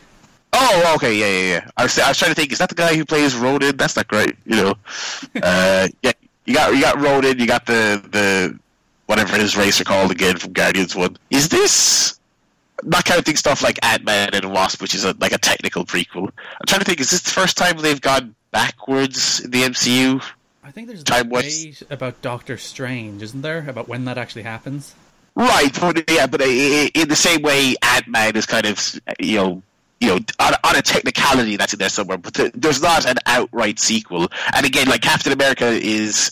Oh, 0.57 0.93
okay, 0.95 1.13
yeah, 1.13 1.25
yeah, 1.25 1.53
yeah. 1.53 1.69
I 1.75 1.83
was, 1.83 1.99
I 1.99 2.07
was 2.07 2.17
trying 2.17 2.31
to 2.31 2.35
think, 2.35 2.53
is 2.53 2.59
that 2.59 2.69
the 2.69 2.75
guy 2.75 2.95
who 2.95 3.03
plays 3.03 3.35
Ronan? 3.35 3.75
That's 3.75 3.97
not 3.97 4.07
great, 4.07 4.37
you 4.45 4.55
know. 4.55 4.75
uh, 5.43 5.89
yeah, 6.01 6.13
you 6.45 6.53
got 6.53 6.73
you 6.75 6.81
got 6.81 6.99
Ronan, 6.99 7.39
you 7.39 7.47
got 7.47 7.65
the 7.65 8.01
the 8.11 8.59
whatever 9.07 9.37
his 9.37 9.55
race 9.55 9.79
are 9.79 9.83
called 9.83 10.11
again 10.11 10.37
from 10.37 10.53
Guardians 10.53 10.95
One. 10.95 11.17
Is 11.29 11.49
this 11.49 12.19
not 12.83 13.05
counting 13.05 13.35
stuff 13.35 13.61
like 13.63 13.77
Ant 13.85 14.03
Man 14.05 14.29
and 14.33 14.51
Wasp, 14.51 14.81
which 14.81 14.93
is 14.95 15.05
a, 15.05 15.15
like 15.19 15.31
a 15.31 15.37
technical 15.37 15.85
prequel? 15.85 16.27
I'm 16.27 16.65
trying 16.67 16.79
to 16.79 16.85
think, 16.85 16.99
is 16.99 17.11
this 17.11 17.21
the 17.21 17.29
first 17.31 17.57
time 17.57 17.77
they've 17.77 18.01
gone 18.01 18.35
backwards 18.51 19.39
in 19.41 19.51
the 19.51 19.61
MCU? 19.63 20.23
I 20.63 20.71
think 20.71 20.87
there's 20.87 21.01
a 21.01 21.03
Time 21.03 21.29
debate 21.29 21.83
about 21.89 22.21
Doctor 22.21 22.57
Strange, 22.57 23.21
isn't 23.21 23.41
there? 23.43 23.65
About 23.69 23.87
when 23.87 24.05
that 24.05 24.17
actually 24.17 24.43
happens. 24.43 24.95
Right, 25.35 25.69
but 25.79 26.09
yeah, 26.09 26.27
but 26.27 26.41
uh, 26.41 26.45
i- 26.45 26.91
in 26.95 27.07
the 27.09 27.15
same 27.15 27.41
way, 27.41 27.75
Ant 27.81 28.07
Man 28.07 28.35
is 28.35 28.45
kind 28.45 28.65
of 28.65 28.99
you 29.19 29.35
know. 29.37 29.61
You 30.05 30.11
know, 30.11 30.25
on, 30.39 30.53
on 30.63 30.75
a 30.75 30.81
technicality 30.83 31.57
that's 31.57 31.73
in 31.73 31.79
there 31.79 31.89
somewhere, 31.89 32.17
but 32.17 32.35
th- 32.35 32.51
there's 32.53 32.79
not 32.79 33.05
an 33.07 33.17
outright 33.25 33.79
sequel. 33.79 34.27
And 34.53 34.63
again, 34.63 34.87
like 34.87 35.01
Captain 35.01 35.33
America 35.33 35.65
is, 35.67 36.29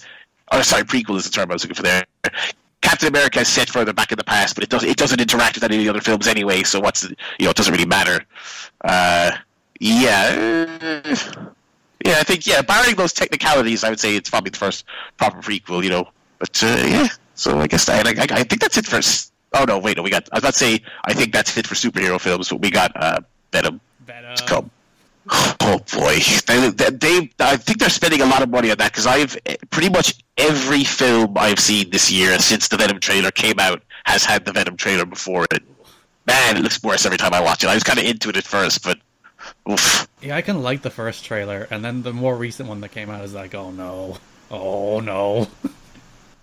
or 0.51 0.62
sorry, 0.62 0.84
prequel 0.84 1.18
is 1.18 1.24
the 1.24 1.32
term 1.32 1.50
I 1.50 1.56
was 1.56 1.63
looking 1.63 1.75
for 1.75 1.82
there. 1.82 2.06
Captain 2.82 3.08
America 3.08 3.39
is 3.39 3.48
set 3.48 3.70
further 3.70 3.94
back 3.94 4.12
in 4.12 4.18
the 4.18 4.24
past, 4.24 4.53
but 4.53 4.63
it 4.63 4.70
doesn't 4.70 4.88
it 4.88 4.98
doesn't 4.98 5.20
interact 5.20 5.56
with 5.56 5.63
any 5.63 5.77
of 5.77 5.84
the 5.84 5.89
other 5.89 6.01
films 6.01 6.27
anyway. 6.27 6.62
So 6.63 6.80
what's 6.80 7.01
the, 7.01 7.15
you 7.39 7.46
know 7.46 7.51
it 7.51 7.56
doesn't 7.56 7.74
really 7.74 7.88
matter. 7.88 8.24
Uh, 8.82 9.32
yeah, 9.80 10.36
yeah, 12.06 12.18
I 12.20 12.24
think 12.24 12.46
yeah, 12.46 12.62
barring 12.62 12.96
those 12.96 13.13
technicalities, 13.13 13.84
I 13.84 13.89
would 13.89 14.00
say 14.00 14.15
it's 14.15 14.30
probably 14.30 14.51
the 14.51 14.58
first 14.58 14.86
proper 15.18 15.39
prequel. 15.39 15.84
You 15.84 15.89
know, 15.89 16.10
but 16.38 16.62
uh, 16.62 16.84
yeah. 16.86 17.08
So 17.36 17.58
I 17.58 17.68
guess 17.68 17.89
I, 17.89 18.01
I, 18.01 18.13
I 18.30 18.44
think 18.44 18.62
that's 18.62 18.77
it 18.77 18.86
for. 18.86 19.00
Oh 19.53 19.65
no, 19.65 19.80
wait, 19.80 19.98
no, 19.98 20.03
we 20.03 20.10
got. 20.10 20.27
I 20.32 20.36
was 20.36 20.44
about 20.44 20.53
to 20.53 20.60
say 20.60 20.84
I 21.06 21.13
think 21.13 21.32
that's 21.32 21.58
it 21.58 21.65
for 21.65 21.75
superhero 21.75 22.20
films, 22.20 22.50
but 22.50 22.60
we 22.60 22.70
got 22.70 22.92
uh, 22.96 23.22
Venom 23.53 23.79
Venom. 24.05 24.36
to 24.36 24.43
come. 24.45 24.72
Oh 25.65 25.79
boy, 25.95 26.19
they, 26.45 26.69
they, 26.72 26.89
they 26.89 27.29
I 27.39 27.55
think 27.55 27.79
they're 27.79 27.89
spending 27.89 28.20
a 28.20 28.25
lot 28.25 28.44
of 28.44 28.50
money 28.50 28.70
on 28.70 28.77
that 28.77 28.92
because 28.92 29.07
I've 29.07 29.37
eh, 29.46 29.55
pretty 29.70 29.89
much 29.89 30.22
every 30.37 30.83
film 30.83 31.37
I've 31.37 31.59
seen 31.59 31.89
this 31.89 32.11
year 32.11 32.37
since 32.39 32.68
the 32.68 32.75
Venom 32.75 33.00
trailer 33.00 33.31
came 33.31 33.59
out 33.59 33.81
has 34.03 34.25
had 34.25 34.44
the 34.44 34.51
Venom 34.51 34.75
trailer 34.75 35.05
before 35.05 35.46
it. 35.51 35.63
Man, 36.27 36.57
it 36.57 36.63
looks 36.63 36.83
worse 36.83 37.05
every 37.05 37.18
time 37.18 37.33
I 37.33 37.39
watch 37.39 37.63
it. 37.63 37.68
I 37.68 37.74
was 37.75 37.83
kind 37.83 37.98
of 37.98 38.05
into 38.05 38.27
it 38.27 38.35
at 38.35 38.44
first, 38.44 38.83
but 38.83 39.00
oof. 39.72 40.05
Yeah, 40.22 40.35
I 40.35 40.42
can 40.42 40.61
like 40.61 40.81
the 40.81 40.89
first 40.89 41.24
trailer, 41.24 41.68
and 41.72 41.83
then 41.83 42.03
the 42.03 42.11
more 42.11 42.35
recent 42.35 42.68
one 42.68 42.81
that 42.81 42.92
came 42.92 43.09
out 43.09 43.24
is 43.24 43.33
like, 43.33 43.55
oh 43.55 43.72
no, 43.72 44.18
oh 44.51 45.00
no. 45.00 45.48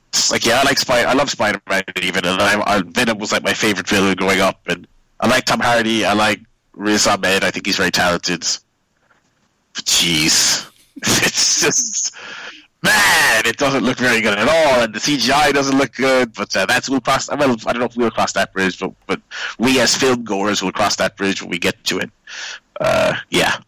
It's 0.09 0.31
like 0.31 0.47
yeah, 0.47 0.61
I 0.61 0.63
like 0.63 0.79
Spider. 0.79 1.07
I 1.07 1.13
love 1.13 1.29
Spider 1.31 1.61
Man 1.69 1.85
even, 2.03 2.25
and 2.25 2.41
I, 2.41 2.61
I, 2.61 2.83
Venom 2.85 3.19
was 3.19 3.31
like 3.31 3.45
my 3.45 3.53
favorite 3.53 3.87
villain 3.87 4.17
growing 4.17 4.41
up, 4.41 4.61
and 4.67 4.87
I 5.21 5.29
like 5.29 5.45
Tom 5.45 5.61
Hardy. 5.61 6.05
I 6.07 6.15
like 6.15 6.41
Riz 6.75 7.07
Ahmed. 7.07 7.45
I 7.45 7.51
think 7.51 7.67
he's 7.67 7.77
very 7.77 7.91
talented. 7.91 8.43
Jeez, 9.75 10.69
it's 10.97 11.61
just 11.61 12.15
man, 12.83 13.43
it 13.47 13.57
doesn't 13.57 13.85
look 13.85 13.99
very 13.99 14.21
good 14.21 14.39
at 14.39 14.49
all, 14.49 14.85
and 14.85 14.95
the 14.95 14.99
CGI 14.99 15.53
doesn't 15.53 15.77
look 15.77 15.93
good. 15.95 16.33
But 16.35 16.55
uh, 16.57 16.67
that's 16.67 16.89
we'll 16.89 17.01
cross. 17.01 17.29
Well, 17.29 17.57
I 17.67 17.73
don't 17.73 17.81
know 17.81 17.85
if 17.85 17.97
we'll 17.97 18.11
cross 18.11 18.33
that 18.33 18.53
bridge, 18.53 18.79
but 18.79 18.93
but 19.07 19.21
we 19.59 19.81
as 19.81 19.97
film 19.97 20.25
goers 20.25 20.63
will 20.63 20.73
cross 20.73 20.97
that 20.97 21.17
bridge 21.17 21.43
when 21.43 21.51
we 21.51 21.59
get 21.59 21.83
to 21.85 21.99
it. 21.99 22.11
Uh, 22.81 23.15
yeah. 23.31 23.59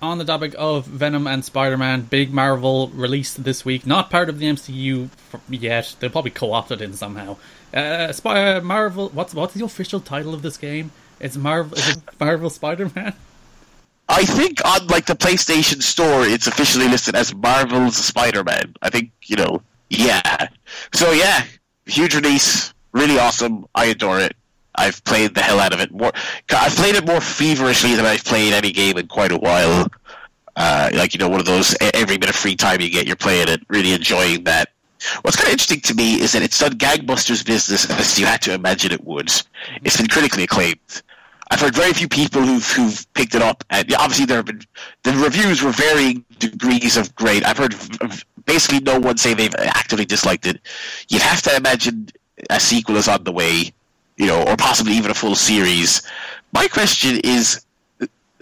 On 0.00 0.18
the 0.18 0.24
topic 0.24 0.52
of 0.58 0.84
Venom 0.86 1.28
and 1.28 1.44
Spider-Man, 1.44 2.02
big 2.02 2.32
Marvel 2.32 2.88
released 2.88 3.44
this 3.44 3.64
week, 3.64 3.86
not 3.86 4.10
part 4.10 4.28
of 4.28 4.40
the 4.40 4.46
MCU 4.46 5.10
yet. 5.48 5.94
They'll 6.00 6.10
probably 6.10 6.32
co-opt 6.32 6.72
it 6.72 6.80
in 6.80 6.94
somehow. 6.94 7.36
Uh, 7.72 8.10
Spy- 8.10 8.56
uh, 8.56 8.60
Marvel. 8.60 9.10
What's 9.10 9.32
what's 9.32 9.54
the 9.54 9.64
official 9.64 10.00
title 10.00 10.34
of 10.34 10.42
this 10.42 10.56
game? 10.56 10.90
It's 11.22 11.36
Marvel. 11.36 11.78
Is 11.78 11.96
it 11.96 11.98
Marvel 12.18 12.50
Spider-Man? 12.50 13.14
I 14.08 14.24
think 14.24 14.62
on 14.64 14.88
like 14.88 15.06
the 15.06 15.14
PlayStation 15.14 15.80
Store, 15.80 16.24
it's 16.26 16.48
officially 16.48 16.88
listed 16.88 17.14
as 17.14 17.32
Marvel's 17.32 17.96
Spider-Man. 17.96 18.74
I 18.82 18.90
think 18.90 19.12
you 19.24 19.36
know, 19.36 19.62
yeah. 19.88 20.48
So 20.92 21.12
yeah, 21.12 21.44
huge 21.86 22.14
release, 22.14 22.74
really 22.90 23.18
awesome. 23.18 23.66
I 23.74 23.86
adore 23.86 24.18
it. 24.18 24.36
I've 24.74 25.02
played 25.04 25.34
the 25.34 25.42
hell 25.42 25.60
out 25.60 25.72
of 25.72 25.80
it 25.80 25.92
more. 25.92 26.12
I've 26.50 26.74
played 26.74 26.96
it 26.96 27.06
more 27.06 27.20
feverishly 27.20 27.94
than 27.94 28.04
I've 28.04 28.24
played 28.24 28.52
any 28.52 28.72
game 28.72 28.98
in 28.98 29.06
quite 29.06 29.30
a 29.30 29.38
while. 29.38 29.86
Uh, 30.56 30.90
like 30.94 31.14
you 31.14 31.18
know, 31.18 31.28
one 31.28 31.40
of 31.40 31.46
those 31.46 31.74
every 31.94 32.18
bit 32.18 32.28
of 32.28 32.34
free 32.34 32.56
time 32.56 32.80
you 32.80 32.90
get, 32.90 33.06
you're 33.06 33.16
playing 33.16 33.48
it, 33.48 33.60
really 33.68 33.92
enjoying 33.92 34.44
that. 34.44 34.70
What's 35.22 35.36
kind 35.36 35.48
of 35.48 35.52
interesting 35.52 35.80
to 35.80 35.94
me 35.94 36.20
is 36.20 36.32
that 36.32 36.42
it's 36.42 36.58
done 36.58 36.72
gangbusters 36.72 37.44
business 37.44 37.90
as 37.90 38.18
you 38.18 38.26
had 38.26 38.42
to 38.42 38.54
imagine 38.54 38.92
it 38.92 39.04
would. 39.04 39.30
It's 39.84 39.96
been 39.96 40.08
critically 40.08 40.44
acclaimed. 40.44 41.02
I've 41.50 41.60
heard 41.60 41.74
very 41.74 41.92
few 41.92 42.08
people 42.08 42.40
who've 42.40 42.66
who've 42.70 43.06
picked 43.12 43.34
it 43.34 43.42
up, 43.42 43.62
and 43.68 43.92
obviously 43.94 44.24
there 44.24 44.38
have 44.38 44.46
been 44.46 44.62
the 45.02 45.12
reviews 45.12 45.62
were 45.62 45.72
varying 45.72 46.24
degrees 46.38 46.96
of 46.96 47.14
great. 47.14 47.44
I've 47.44 47.58
heard 47.58 47.74
basically 48.46 48.80
no 48.80 48.98
one 48.98 49.18
say 49.18 49.34
they've 49.34 49.54
actively 49.58 50.06
disliked 50.06 50.46
it. 50.46 50.60
You'd 51.08 51.20
have 51.20 51.42
to 51.42 51.54
imagine 51.54 52.08
a 52.48 52.58
sequel 52.58 52.96
is 52.96 53.06
on 53.06 53.24
the 53.24 53.32
way, 53.32 53.70
you 54.16 54.26
know, 54.26 54.42
or 54.44 54.56
possibly 54.56 54.94
even 54.94 55.10
a 55.10 55.14
full 55.14 55.34
series. 55.34 56.00
My 56.52 56.68
question 56.68 57.20
is: 57.22 57.66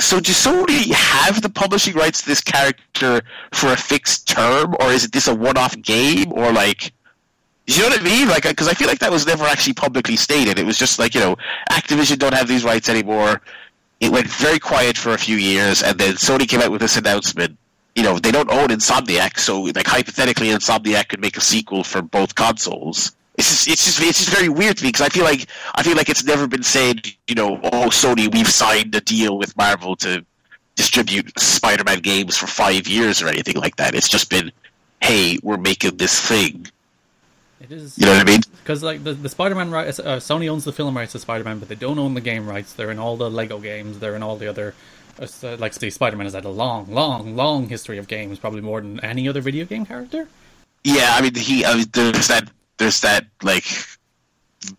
so 0.00 0.18
does 0.18 0.36
Sony 0.36 0.90
have 0.92 1.42
the 1.42 1.48
publishing 1.48 1.94
rights 1.94 2.22
to 2.22 2.28
this 2.28 2.40
character 2.40 3.22
for 3.52 3.72
a 3.72 3.76
fixed 3.76 4.28
term, 4.28 4.74
or 4.80 4.90
is 4.90 5.04
it 5.04 5.12
this 5.12 5.28
a 5.28 5.34
one-off 5.34 5.80
game, 5.80 6.32
or 6.32 6.52
like? 6.52 6.92
You 7.66 7.82
know 7.82 7.90
what 7.90 8.00
I 8.00 8.02
mean? 8.02 8.26
Like, 8.26 8.42
because 8.42 8.66
I 8.66 8.74
feel 8.74 8.88
like 8.88 8.98
that 8.98 9.12
was 9.12 9.26
never 9.26 9.44
actually 9.44 9.74
publicly 9.74 10.16
stated. 10.16 10.58
It 10.58 10.66
was 10.66 10.76
just 10.76 10.98
like, 10.98 11.14
you 11.14 11.20
know, 11.20 11.36
Activision 11.70 12.18
don't 12.18 12.34
have 12.34 12.48
these 12.48 12.64
rights 12.64 12.88
anymore. 12.88 13.40
It 14.00 14.10
went 14.10 14.26
very 14.26 14.58
quiet 14.58 14.98
for 14.98 15.12
a 15.12 15.18
few 15.18 15.36
years, 15.36 15.82
and 15.82 15.96
then 15.96 16.14
Sony 16.14 16.48
came 16.48 16.60
out 16.60 16.72
with 16.72 16.80
this 16.80 16.96
announcement. 16.96 17.56
You 17.94 18.02
know, 18.02 18.18
they 18.18 18.32
don't 18.32 18.50
own 18.50 18.68
Insomniac, 18.68 19.38
so 19.38 19.60
like 19.62 19.86
hypothetically, 19.86 20.48
Insomniac 20.48 21.08
could 21.08 21.20
make 21.20 21.36
a 21.36 21.40
sequel 21.40 21.84
for 21.84 22.02
both 22.02 22.34
consoles. 22.34 23.12
It's 23.38 23.48
just, 23.48 23.68
it's 23.68 23.84
just, 23.84 24.02
it's 24.02 24.18
just 24.24 24.36
very 24.36 24.48
weird 24.48 24.76
to 24.78 24.84
me 24.84 24.88
because 24.88 25.06
I 25.06 25.08
feel 25.08 25.24
like, 25.24 25.46
I 25.74 25.82
feel 25.82 25.96
like 25.96 26.08
it's 26.08 26.24
never 26.24 26.46
been 26.46 26.62
said. 26.62 27.06
You 27.26 27.34
know, 27.34 27.58
oh, 27.62 27.88
Sony, 27.88 28.32
we've 28.32 28.48
signed 28.48 28.94
a 28.94 29.00
deal 29.00 29.38
with 29.38 29.56
Marvel 29.56 29.96
to 29.96 30.24
distribute 30.76 31.38
Spider-Man 31.38 32.00
games 32.00 32.36
for 32.36 32.46
five 32.46 32.86
years 32.86 33.22
or 33.22 33.28
anything 33.28 33.56
like 33.56 33.76
that. 33.76 33.94
It's 33.94 34.08
just 34.08 34.30
been, 34.30 34.52
hey, 35.02 35.38
we're 35.42 35.56
making 35.56 35.96
this 35.96 36.20
thing. 36.20 36.66
It 37.60 37.72
is 37.72 37.98
You 37.98 38.06
know 38.06 38.12
what 38.12 38.28
I 38.28 38.30
mean? 38.30 38.40
because 38.62 38.82
like 38.82 39.04
the 39.04 39.12
the 39.12 39.28
Spider-Man 39.28 39.70
rights, 39.70 39.98
uh, 39.98 40.16
Sony 40.16 40.48
owns 40.48 40.64
the 40.64 40.72
film 40.72 40.96
rights 40.96 41.12
to 41.12 41.18
Spider-Man, 41.18 41.58
but 41.58 41.68
they 41.68 41.74
don't 41.74 41.98
own 41.98 42.14
the 42.14 42.20
game 42.20 42.48
rights. 42.48 42.72
They're 42.72 42.90
in 42.90 42.98
all 42.98 43.16
the 43.16 43.30
Lego 43.30 43.58
games. 43.58 43.98
They're 43.98 44.16
in 44.16 44.22
all 44.22 44.36
the 44.36 44.48
other. 44.48 44.74
Uh, 45.18 45.56
like 45.58 45.74
Steve 45.74 45.92
Spider-Man 45.92 46.24
has 46.24 46.32
had 46.32 46.46
a 46.46 46.50
long, 46.50 46.90
long, 46.90 47.36
long 47.36 47.68
history 47.68 47.98
of 47.98 48.08
games, 48.08 48.38
probably 48.38 48.62
more 48.62 48.80
than 48.80 48.98
any 49.00 49.28
other 49.28 49.42
video 49.42 49.66
game 49.66 49.84
character. 49.84 50.28
Yeah, 50.84 51.14
I 51.14 51.20
mean, 51.20 51.34
he 51.34 51.64
I 51.64 51.74
mean, 51.74 51.86
there's 51.92 52.28
that 52.28 52.48
there's 52.80 53.00
that 53.02 53.26
like 53.42 53.64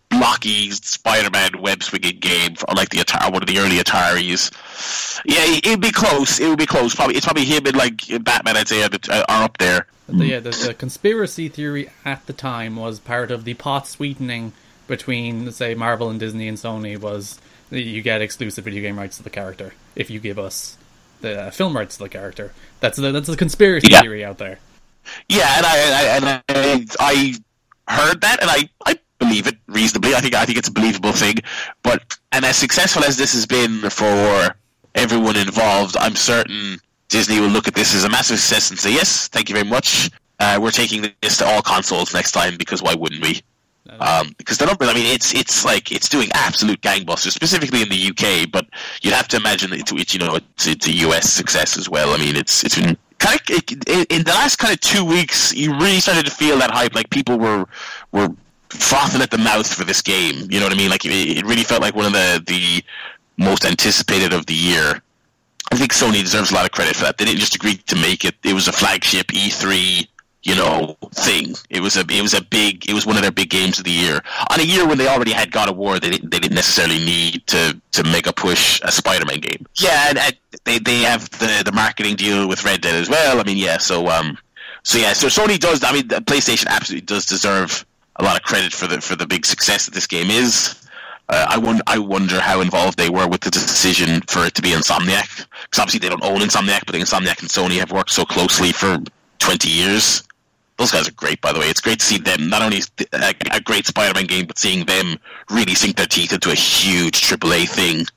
blocky 0.10 0.70
Spider-Man 0.72 1.62
web 1.62 1.82
swinging 1.82 2.20
game 2.20 2.56
for 2.56 2.68
like 2.76 2.90
the 2.90 2.98
Atari, 3.00 3.32
one 3.32 3.42
of 3.42 3.48
the 3.48 3.58
early 3.60 3.78
Ataris. 3.78 4.52
Yeah, 5.26 5.44
it'd 5.64 5.82
be 5.82 5.92
close. 5.92 6.40
It 6.40 6.48
would 6.50 6.60
be 6.60 6.66
close. 6.66 6.94
Probably 6.94 7.16
it's 7.16 7.26
probably 7.26 7.46
him 7.46 7.66
and 7.66 7.76
like 7.76 8.02
Batman. 8.24 8.58
I'd 8.58 8.68
say 8.68 8.84
are, 8.84 8.90
up 9.30 9.58
there. 9.58 9.88
The, 10.08 10.26
yeah, 10.26 10.40
the, 10.40 10.50
the 10.52 10.74
conspiracy 10.74 11.48
theory 11.48 11.90
at 12.04 12.26
the 12.28 12.34
time 12.34 12.76
was 12.76 13.00
part 13.00 13.32
of 13.32 13.46
the 13.46 13.54
pot 13.54 13.88
sweetening 13.88 14.52
between 14.88 15.52
say 15.52 15.74
Marvel 15.74 16.10
and 16.10 16.20
Disney 16.20 16.48
and 16.50 16.58
Sony 16.58 16.98
was 16.98 17.40
you 17.70 18.02
get 18.02 18.22
exclusive 18.22 18.66
video 18.66 18.82
game 18.82 19.00
rights 19.00 19.18
to 19.18 19.24
the 19.24 19.30
character 19.30 19.74
if 19.96 20.10
you 20.10 20.20
give 20.20 20.38
us 20.38 20.78
the 21.22 21.44
uh, 21.44 21.52
film 21.52 21.78
rights 21.78 21.96
to 21.98 22.04
the 22.04 22.10
character. 22.10 22.52
That's 22.82 22.98
the, 22.98 23.12
that's 23.12 23.30
a 23.30 23.38
conspiracy 23.38 23.88
Yeah. 23.90 24.02
theory 24.02 24.26
out 24.26 24.38
there. 24.38 24.60
Yeah, 25.30 25.58
and 25.58 25.66
I, 25.66 25.76
I 25.78 26.04
and 26.18 26.26
I, 26.50 26.86
I 27.00 27.36
heard 27.92 28.22
that, 28.22 28.42
and 28.42 28.50
I, 28.50 28.70
I 28.86 29.00
believe 29.20 29.48
it 29.48 29.58
reasonably. 29.68 30.16
I 30.16 30.20
think 30.20 30.36
I 30.36 30.46
think 30.46 30.58
it's 30.58 30.70
a 30.70 30.74
believable 30.74 31.12
thing. 31.12 31.36
But 31.84 32.18
and 32.32 32.46
as 32.46 32.56
successful 32.58 33.04
as 33.04 33.18
this 33.18 33.34
has 33.34 33.46
been 33.46 33.90
for 33.90 34.56
everyone 34.96 35.38
involved, 35.38 35.96
I'm 35.98 36.16
certain 36.16 36.78
Disney 37.10 37.40
will 37.40 37.50
look 37.50 37.68
at 37.68 37.76
this 37.76 37.94
as 37.94 38.04
a 38.04 38.10
massive 38.10 38.40
success 38.40 38.70
and 38.70 38.80
say, 38.80 38.94
"Yes, 38.94 39.28
thank 39.28 39.50
you 39.50 39.56
very 39.56 39.68
much. 39.68 40.10
Uh, 40.40 40.58
we're 40.62 40.72
taking 40.72 41.06
this 41.22 41.38
to 41.38 41.46
all 41.46 41.62
consoles 41.62 42.14
next 42.14 42.32
time 42.32 42.58
because 42.58 42.82
why 42.82 42.96
wouldn't 42.96 43.22
we?" 43.22 43.42
Um, 44.00 44.34
because 44.38 44.58
the 44.58 44.66
numbers, 44.66 44.90
I 44.90 44.94
mean, 44.94 45.06
it's 45.06 45.34
it's 45.34 45.66
like 45.66 45.92
it's 45.92 46.08
doing 46.08 46.30
absolute 46.34 46.82
gangbusters, 46.82 47.32
specifically 47.32 47.82
in 47.82 47.90
the 47.90 48.10
UK. 48.10 48.50
But 48.50 48.68
you'd 49.02 49.14
have 49.14 49.28
to 49.30 49.38
imagine 49.38 49.74
it's, 49.74 49.92
it's 49.92 50.14
you 50.14 50.20
know 50.20 50.36
it's, 50.36 50.68
it's 50.68 50.88
a 50.88 50.94
US 51.08 51.30
success 51.30 51.78
as 51.78 51.90
well. 51.90 52.14
I 52.14 52.18
mean, 52.18 52.36
it's 52.36 52.64
it's 52.64 52.80
been 52.80 52.98
kind 53.22 53.40
of 53.40 54.08
in 54.10 54.24
the 54.24 54.32
last 54.32 54.58
kind 54.58 54.74
of 54.74 54.80
two 54.80 55.06
weeks, 55.06 55.54
you 55.54 55.72
really 55.74 56.00
started 56.00 56.26
to 56.26 56.32
feel 56.32 56.58
that 56.58 56.72
hype. 56.72 56.96
Like 56.96 57.10
people 57.10 57.38
were 57.38 57.66
were 58.12 58.30
frothing 58.70 59.22
at 59.22 59.32
the 59.32 59.38
mouth 59.38 59.72
for 59.72 59.84
this 59.84 60.02
game. 60.02 60.48
You 60.50 60.60
know 60.60 60.66
what 60.66 60.74
I 60.74 60.78
mean? 60.78 60.90
Like 60.90 61.06
it, 61.06 61.46
really 61.46 61.64
felt 61.64 61.82
like 61.82 61.96
one 61.96 62.06
of 62.06 62.14
the 62.14 62.44
the 62.48 62.84
most 63.38 63.66
anticipated 63.66 64.34
of 64.34 64.46
the 64.48 64.54
year. 64.54 65.02
I 65.72 65.78
think 65.78 65.94
Sony 65.94 66.22
deserves 66.22 66.52
a 66.52 66.56
lot 66.56 66.66
of 66.66 66.72
credit 66.72 66.96
for 66.96 67.06
that. 67.06 67.18
They 67.18 67.26
didn't 67.26 67.40
just 67.40 67.56
agree 67.56 67.76
to 67.76 67.96
make 67.96 68.26
it. 68.26 68.36
It 68.44 68.54
was 68.54 68.68
a 68.68 68.74
flagship 68.74 69.28
E3, 69.28 70.06
you 70.44 70.56
know, 70.56 70.98
thing. 71.12 71.54
It 71.70 71.82
was 71.82 71.98
a 71.98 72.02
it 72.10 72.22
was 72.22 72.34
a 72.34 72.44
big 72.44 72.90
it 72.90 72.94
was 72.94 73.06
one 73.06 73.16
of 73.16 73.22
their 73.22 73.32
big 73.32 73.50
games 73.50 73.78
of 73.78 73.86
the 73.86 73.92
year. 73.92 74.22
On 74.50 74.60
a 74.60 74.64
year 74.64 74.88
when 74.88 74.98
they 74.98 75.08
already 75.08 75.32
had 75.32 75.52
God 75.52 75.70
of 75.70 75.78
War, 75.78 76.00
they 76.00 76.10
didn't 76.10 76.32
they 76.32 76.40
didn't 76.40 76.56
necessarily 76.56 76.98
need 76.98 77.46
to 77.48 77.80
to 77.92 78.04
make 78.04 78.28
a 78.28 78.34
push 78.34 78.82
a 78.84 78.92
Spider-Man 78.92 79.40
game. 79.40 79.66
Yeah, 79.76 80.10
and, 80.10 80.18
and 80.18 80.38
they 80.64 80.80
they 80.80 81.00
have 81.00 81.30
the 81.32 81.62
the 81.64 81.72
marketing 81.72 82.16
deal 82.16 82.48
with 82.48 82.66
Red 82.66 82.82
Dead 82.82 82.96
as 82.96 83.10
well. 83.10 83.40
I 83.40 83.44
mean, 83.44 83.58
yeah, 83.58 83.78
so 83.78 84.08
um 84.08 84.38
so 84.84 84.98
yeah, 84.98 85.14
so 85.14 85.28
Sony 85.28 85.60
does 85.60 85.84
I 85.84 85.94
mean, 85.94 86.08
PlayStation 86.08 86.68
absolutely 86.68 87.06
does 87.06 87.26
deserve 87.26 87.86
a 88.16 88.24
lot 88.24 88.36
of 88.36 88.44
credit 88.44 88.74
for 88.74 88.88
the 88.88 89.00
for 89.00 89.16
the 89.16 89.28
big 89.28 89.46
success 89.46 89.86
that 89.86 89.94
this 89.94 90.08
game 90.08 90.32
is. 90.32 90.78
Uh, 91.30 91.46
I 91.48 91.58
wonder, 91.60 91.84
I 91.88 91.98
wonder 91.98 92.42
how 92.42 92.60
involved 92.60 92.98
they 92.98 93.10
were 93.10 93.26
with 93.26 93.40
the 93.40 93.52
decision 93.52 94.20
for 94.28 94.46
it 94.46 94.54
to 94.56 94.62
be 94.62 94.72
Insomniac. 94.72 95.48
Because 95.64 95.80
obviously 95.80 96.00
they 96.00 96.10
don't 96.10 96.24
own 96.26 96.42
Insomniac, 96.42 96.82
but 96.86 96.96
Insomniac 96.96 97.40
and 97.40 97.50
Sony 97.50 97.80
have 97.80 97.94
worked 97.94 98.10
so 98.10 98.26
closely 98.26 98.74
for 98.74 99.02
20 99.40 99.70
years. 99.70 100.24
Those 100.82 100.90
guys 100.90 101.08
are 101.08 101.12
great, 101.12 101.40
by 101.42 101.54
the 101.54 101.60
way. 101.60 101.68
It's 101.68 101.80
great 101.80 102.00
to 102.00 102.06
see 102.06 102.18
them, 102.18 102.50
not 102.50 102.64
only 102.64 102.82
a, 103.14 103.36
a 103.52 103.62
great 103.62 103.86
Spider-Man 103.86 104.26
game, 104.26 104.48
but 104.48 104.58
seeing 104.58 104.84
them 104.86 105.20
really 105.52 105.76
sink 105.76 105.96
their 105.96 106.08
teeth 106.08 106.34
into 106.34 106.50
a 106.50 106.56
huge 106.56 107.22
AAA 107.22 107.70
thing. 107.70 108.08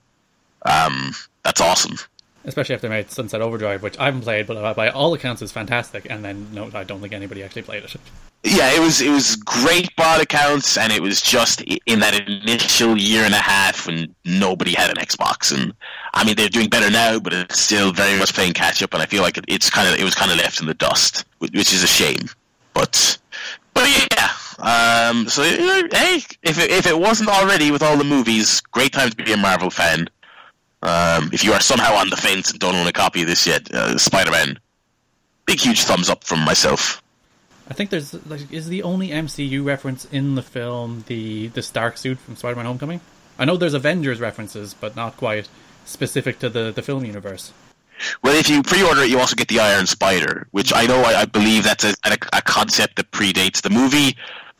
Um, 0.64 1.12
that's 1.42 1.61
awesome. 1.61 1.98
Especially 2.46 2.74
after 2.74 2.88
they 2.88 2.94
made 2.94 3.11
Sunset 3.11 3.42
Overdrive, 3.42 3.83
which 3.83 3.98
I 3.98 4.07
haven't 4.07 4.22
played, 4.22 4.46
but 4.46 4.74
by 4.77 4.88
all 4.88 5.12
accounts 5.12 5.42
is 5.42 5.53
fantastic. 5.53 6.07
And 6.09 6.24
then 6.24 6.48
no, 6.55 6.70
I 6.72 6.85
don't 6.85 7.03
think 7.03 7.12
anybody 7.12 7.42
actually 7.42 7.61
played 7.61 7.85
it. 7.85 7.96
Yeah, 8.44 8.72
it 8.72 8.81
was 8.81 9.03
it 9.03 9.11
was 9.11 9.37
great 9.37 9.94
bot 9.96 10.22
accounts, 10.22 10.79
and 10.79 10.90
it 10.90 11.03
was 11.03 11.20
just 11.20 11.61
in 11.61 12.00
that 12.00 12.27
initial 12.27 12.96
year 12.96 13.24
and 13.24 13.35
a 13.35 13.38
half 13.42 13.87
when 13.87 14.14
nobody 14.24 14.72
had 14.72 14.88
an 14.88 14.96
Xbox, 14.96 15.55
and 15.55 15.74
I 16.14 16.24
mean 16.24 16.37
they're 16.37 16.48
doing 16.48 16.70
better 16.70 16.90
now, 16.90 17.18
but 17.18 17.35
it's 17.35 17.61
still 17.61 17.92
very 17.92 18.18
much 18.18 18.33
playing 18.33 18.55
catch 18.55 18.83
up, 18.83 18.94
and 18.94 19.03
I 19.03 19.07
feel 19.07 19.22
like 19.22 19.37
it, 19.37 19.44
it's 19.48 19.68
kind 19.68 19.87
of 19.87 20.00
it 20.00 20.05
was 20.05 20.14
kind 20.14 20.31
of 20.31 20.38
left 20.38 20.61
in 20.61 20.66
the 20.66 20.72
dust, 20.74 21.27
which 21.40 21.74
is 21.74 21.83
a 21.83 21.87
shame. 21.87 22.29
But 22.75 23.19
but 23.73 23.89
yeah, 23.89 24.31
um, 24.59 25.29
so 25.29 25.43
you 25.43 25.59
know, 25.59 25.89
hey, 25.93 26.17
if 26.43 26.59
it, 26.59 26.71
if 26.71 26.87
it 26.87 26.99
wasn't 26.99 27.31
already 27.31 27.71
with 27.71 27.83
all 27.83 27.97
the 27.97 28.05
movies, 28.05 28.61
great 28.61 28.93
time 28.93 29.11
to 29.11 29.17
be 29.17 29.33
a 29.33 29.37
Marvel 29.37 29.71
fan. 29.71 30.09
Um, 30.83 31.31
if 31.33 31.43
you 31.43 31.53
are 31.55 31.61
somehow 31.61 31.95
on 31.95 32.11
the 32.11 32.17
fence 32.17 32.51
and 32.51 32.61
don't 32.61 32.75
own 32.75 32.87
a 32.87 32.93
copy 32.93 33.23
of 33.23 33.27
this 33.27 33.47
yet, 33.47 33.73
uh, 33.73 33.97
Spider 33.97 34.31
Man, 34.31 34.59
big 35.47 35.61
huge 35.61 35.83
thumbs 35.85 36.11
up 36.11 36.25
from 36.25 36.41
myself. 36.41 37.03
I 37.69 37.75
think 37.75 37.91
there's 37.91 38.13
like 38.27 38.53
is 38.53 38.69
the 38.69 38.83
only 38.83 39.09
MCU 39.09 39.65
reference 39.65 40.05
in 40.07 40.35
the 40.35 40.43
film 40.43 41.05
the 41.07 41.49
the 41.49 41.63
Stark 41.63 41.97
suit 41.97 42.19
from 42.19 42.37
Spider-Man: 42.37 42.67
Homecoming. 42.67 43.01
I 43.39 43.45
know 43.45 43.57
there's 43.57 43.75
Avengers 43.75 44.21
references, 44.21 44.75
but 44.75 44.95
not 44.95 45.17
quite 45.17 45.49
specific 45.87 46.39
to 46.41 46.51
the 46.51 46.71
the 46.71 46.83
film 46.83 47.05
universe. 47.05 47.53
Well, 48.23 48.37
if 48.37 48.49
you 48.49 48.63
pre-order 48.63 49.03
it, 49.03 49.11
you 49.11 49.19
also 49.19 49.37
get 49.37 49.49
the 49.49 49.61
Iron 49.61 49.87
Spider, 49.87 50.47
which 50.51 50.73
I 50.75 50.87
know 50.87 51.03
I, 51.03 51.23
I 51.23 51.25
believe 51.25 51.65
that's 51.65 51.85
a, 51.85 51.95
a, 52.05 52.17
a 52.33 52.43
concept 52.43 52.97
that 52.97 53.11
predates 53.11 53.63
the 53.63 53.71
movie, 53.71 54.17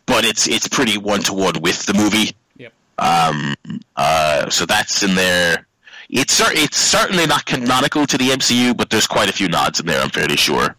but 0.07 0.25
it's 0.25 0.49
it's 0.49 0.69
pretty 0.69 0.99
one 0.99 1.23
to 1.25 1.33
one 1.33 1.61
with 1.61 1.87
the 1.87 1.95
movie. 1.95 2.37
Yep. 2.57 2.73
Um, 2.99 3.55
uh, 3.97 4.51
so 4.51 4.67
that's 4.67 5.03
in 5.03 5.15
there. 5.15 5.67
It's 6.11 6.35
cer- 6.35 6.53
it's 6.53 6.77
certainly 6.77 7.27
not 7.27 7.47
canonical 7.47 8.07
to 8.07 8.19
the 8.19 8.29
MCU, 8.29 8.77
but 8.77 8.91
there's 8.91 9.07
quite 9.07 9.29
a 9.29 9.33
few 9.33 9.49
nods 9.49 9.81
in 9.81 9.87
there. 9.87 10.01
I'm 10.01 10.11
fairly 10.11 10.37
sure. 10.37 10.77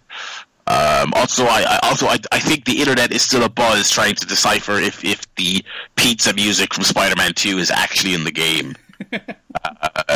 Um, 0.68 1.14
also, 1.16 1.46
I, 1.46 1.64
I 1.64 1.80
also 1.84 2.08
I, 2.08 2.18
I 2.32 2.40
think 2.40 2.66
the 2.66 2.80
internet 2.80 3.12
is 3.12 3.22
still 3.22 3.44
a 3.44 3.50
buzz 3.50 3.92
trying 3.92 4.16
to 4.16 4.26
decipher 4.26 4.80
if, 4.80 5.04
if 5.04 5.24
the 5.36 5.64
pizza 5.96 6.34
music 6.34 6.74
from 6.74 6.84
Spider-Man 6.84 7.34
Two 7.34 7.60
is 7.60 7.70
actually 7.70 8.14
in 8.16 8.24
the 8.24 8.32
game. 8.32 8.76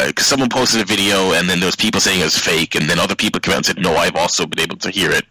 Because 0.10 0.28
someone 0.28 0.50
posted 0.50 0.82
a 0.82 0.86
video, 0.86 1.34
and 1.34 1.50
then 1.50 1.60
there 1.60 1.68
was 1.68 1.76
people 1.76 2.02
saying 2.02 2.22
it 2.22 2.26
was 2.26 2.38
fake, 2.38 2.76
and 2.76 2.90
then 2.90 3.00
other 3.00 3.16
people 3.16 3.40
came 3.40 3.54
out 3.54 3.58
and 3.58 3.66
said, 3.66 3.80
"No, 3.80 3.96
I've 3.96 4.16
also 4.16 4.46
been 4.46 4.60
able 4.60 4.78
to 4.78 4.92
hear 4.92 5.12
it." 5.12 5.26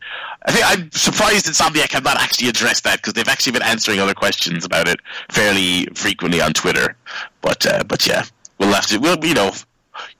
I 0.46 0.52
think 0.52 0.64
I'm 0.66 0.90
surprised 0.92 1.46
Insomniac 1.46 1.92
have 1.92 2.04
not 2.04 2.16
actually 2.16 2.48
addressed 2.48 2.84
that 2.84 2.96
because 2.96 3.12
they've 3.12 3.28
actually 3.28 3.52
been 3.52 3.62
answering 3.62 4.00
other 4.00 4.14
questions 4.14 4.64
about 4.64 4.88
it 4.88 5.00
fairly 5.30 5.86
frequently 5.94 6.40
on 6.40 6.52
Twitter. 6.52 6.96
But 7.40 7.66
uh, 7.66 7.84
but 7.84 8.06
yeah, 8.06 8.24
we'll 8.58 8.72
have 8.72 8.86
to. 8.86 8.98
We'll 8.98 9.22
you 9.24 9.34
know. 9.34 9.52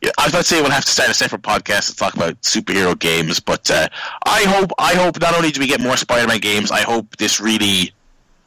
I 0.03 0.25
was 0.25 0.33
about 0.33 0.39
to 0.39 0.45
say 0.45 0.61
we'll 0.61 0.73
have 0.73 0.85
to 0.85 0.91
start 0.91 1.09
a 1.09 1.15
separate 1.15 1.43
podcast 1.43 1.91
to 1.91 1.97
talk 1.97 2.15
about 2.15 2.41
superhero 2.43 2.99
games, 2.99 3.39
but 3.39 3.71
uh, 3.71 3.89
I 4.27 4.43
hope 4.43 4.73
I 4.77 4.95
hope 4.95 5.21
not 5.21 5.37
only 5.37 5.53
do 5.53 5.61
we 5.61 5.69
get 5.69 5.81
more 5.81 5.97
Spider-Man 5.97 6.41
games, 6.41 6.73
I 6.73 6.81
hope 6.81 7.17
this 7.17 7.41
really 7.41 7.93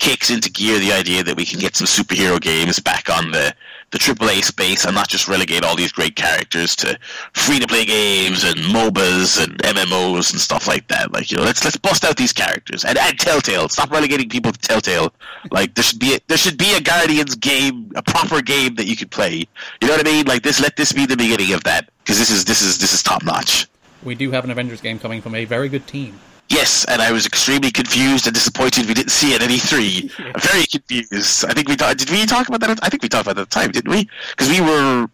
kicks 0.01 0.29
into 0.29 0.51
gear 0.51 0.79
the 0.79 0.91
idea 0.91 1.23
that 1.23 1.37
we 1.37 1.45
can 1.45 1.59
get 1.59 1.75
some 1.75 1.85
superhero 1.85 2.41
games 2.41 2.79
back 2.79 3.07
on 3.09 3.31
the 3.31 3.53
the 3.91 3.99
AAA 3.99 4.43
space 4.43 4.85
and 4.85 4.95
not 4.95 5.09
just 5.09 5.27
relegate 5.27 5.63
all 5.63 5.75
these 5.75 5.91
great 5.91 6.15
characters 6.15 6.75
to 6.77 6.97
free 7.33 7.59
to 7.59 7.67
play 7.67 7.85
games 7.85 8.43
and 8.43 8.55
MOBAs 8.55 9.43
and 9.43 9.57
MMOs 9.59 10.31
and 10.31 10.39
stuff 10.39 10.67
like 10.67 10.87
that. 10.87 11.13
Like 11.13 11.29
you 11.29 11.37
know, 11.37 11.43
let's 11.43 11.63
let's 11.63 11.77
bust 11.77 12.03
out 12.05 12.17
these 12.17 12.33
characters 12.33 12.85
and, 12.85 12.97
and 12.97 13.19
Telltale. 13.19 13.69
Stop 13.69 13.91
relegating 13.91 14.29
people 14.29 14.51
to 14.51 14.59
Telltale. 14.59 15.13
Like 15.51 15.75
there 15.75 15.83
should 15.83 15.99
be 15.99 16.15
a, 16.15 16.19
there 16.27 16.37
should 16.37 16.57
be 16.57 16.73
a 16.75 16.81
Guardians 16.81 17.35
game, 17.35 17.91
a 17.95 18.01
proper 18.01 18.41
game 18.41 18.75
that 18.75 18.85
you 18.85 18.95
could 18.95 19.11
play. 19.11 19.45
You 19.81 19.87
know 19.87 19.95
what 19.95 20.07
I 20.07 20.09
mean? 20.09 20.25
Like 20.25 20.43
this, 20.43 20.61
let 20.61 20.75
this 20.77 20.93
be 20.93 21.05
the 21.05 21.17
beginning 21.17 21.53
of 21.53 21.63
that 21.65 21.89
because 21.99 22.17
this 22.17 22.31
is 22.31 22.45
this 22.45 22.61
is 22.61 22.77
this 22.77 22.93
is 22.93 23.03
top 23.03 23.23
notch. 23.23 23.67
We 24.03 24.15
do 24.15 24.31
have 24.31 24.45
an 24.45 24.51
Avengers 24.51 24.81
game 24.81 24.99
coming 24.99 25.21
from 25.21 25.35
a 25.35 25.45
very 25.45 25.69
good 25.69 25.85
team. 25.85 26.19
Yes, 26.51 26.83
and 26.83 27.01
I 27.01 27.13
was 27.13 27.25
extremely 27.25 27.71
confused 27.71 28.27
and 28.27 28.33
disappointed 28.33 28.85
we 28.85 28.93
didn't 28.93 29.11
see 29.11 29.33
it 29.33 29.41
at 29.41 29.49
E3. 29.49 30.11
Very 30.51 30.65
confused. 30.65 31.45
I 31.45 31.53
think 31.53 31.69
we. 31.69 31.77
Did 31.77 32.09
we 32.09 32.25
talk 32.25 32.49
about 32.49 32.59
that? 32.59 32.77
I 32.83 32.89
think 32.89 33.03
we 33.03 33.07
talked 33.07 33.25
about 33.25 33.37
that 33.37 33.43
at 33.43 33.49
the 33.49 33.59
time, 33.59 33.71
didn't 33.71 33.89
we? 33.89 34.09
Because 34.31 34.49
we 34.49 34.59
were. 34.59 35.07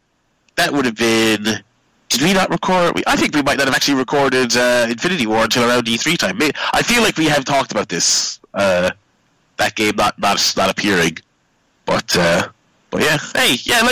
That 0.56 0.74
would 0.74 0.86
have 0.86 0.96
been. 0.96 1.44
Did 2.10 2.22
we 2.22 2.34
not 2.34 2.50
record? 2.50 2.96
We, 2.96 3.04
I 3.06 3.16
think 3.16 3.36
we 3.36 3.44
might 3.44 3.60
not 3.60 3.68
have 3.68 3.76
actually 3.76 4.00
recorded 4.00 4.58
uh, 4.58 4.88
Infinity 4.90 5.28
War 5.28 5.44
until 5.44 5.70
around 5.70 5.86
E3 5.86 6.18
time. 6.18 6.40
I 6.74 6.82
feel 6.82 7.04
like 7.04 7.18
we 7.18 7.26
have 7.26 7.46
talked 7.46 7.72
about 7.72 7.90
this. 7.90 8.40
Uh, 8.56 8.90
that 9.58 9.76
game 9.76 9.96
not 9.96 10.18
not 10.18 10.54
not 10.58 10.72
appearing, 10.72 11.20
but 11.86 12.18
uh, 12.18 12.48
but 12.90 13.02
yeah, 13.04 13.18
hey, 13.36 13.58
yeah, 13.64 13.84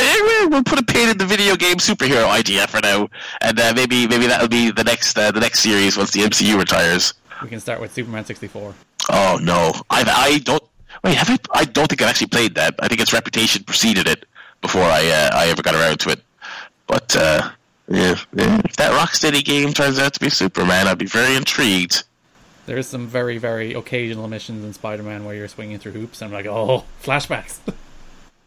we'll 0.48 0.64
put 0.64 0.80
a 0.80 0.84
pin 0.84 1.10
in 1.10 1.18
the 1.20 1.26
video 1.26 1.56
game 1.56 1.76
superhero 1.76 2.28
idea 2.28 2.66
for 2.66 2.82
now, 2.82 3.10
and 3.42 3.60
uh, 3.60 3.74
maybe 3.76 4.08
maybe 4.08 4.26
that'll 4.26 4.48
be 4.48 4.72
the 4.72 4.84
next 4.84 5.16
uh, 5.18 5.30
the 5.32 5.40
next 5.40 5.60
series 5.60 5.96
once 5.96 6.12
the 6.12 6.22
MCU 6.22 6.58
retires. 6.58 7.14
We 7.46 7.50
can 7.50 7.60
start 7.60 7.80
with 7.80 7.94
Superman 7.94 8.26
64. 8.26 8.74
Oh 9.12 9.40
no, 9.40 9.72
I 9.92 10.04
I 10.04 10.40
don't 10.40 10.64
wait. 11.04 11.14
Have 11.16 11.30
I? 11.30 11.38
I 11.54 11.66
don't 11.66 11.88
think 11.88 12.02
I've 12.02 12.10
actually 12.10 12.28
played 12.28 12.56
that. 12.56 12.74
I 12.80 12.88
think 12.88 13.00
its 13.00 13.14
reputation 13.14 13.64
preceded 13.64 14.08
it 14.08 14.26
before 14.62 14.82
I 14.82 15.08
uh, 15.08 15.30
I 15.32 15.50
ever 15.50 15.62
got 15.62 15.76
around 15.76 16.00
to 16.00 16.10
it. 16.10 16.24
But 16.88 17.16
uh, 17.16 17.52
yeah, 17.88 18.16
yeah, 18.34 18.62
if 18.66 18.76
that 18.78 18.94
Rocksteady 18.94 19.46
game 19.46 19.74
turns 19.74 20.00
out 20.00 20.16
to 20.16 20.20
be 20.20 20.32
Superman, 20.32 20.88
I'd 20.88 20.98
be 20.98 21.06
very 21.06 21.36
intrigued. 21.36 22.04
There's 22.66 22.88
some 22.88 23.06
very, 23.06 23.38
very 23.38 23.76
occasional 23.76 24.28
missions 24.28 24.66
in 24.66 24.74
Spider-Man 24.74 25.24
where 25.24 25.36
you're 25.36 25.48
swinging 25.48 25.78
through 25.78 25.92
hoops. 25.92 26.24
And 26.24 26.30
I'm 26.30 26.34
like, 26.34 26.52
oh, 26.52 26.84
flashbacks. 27.04 27.60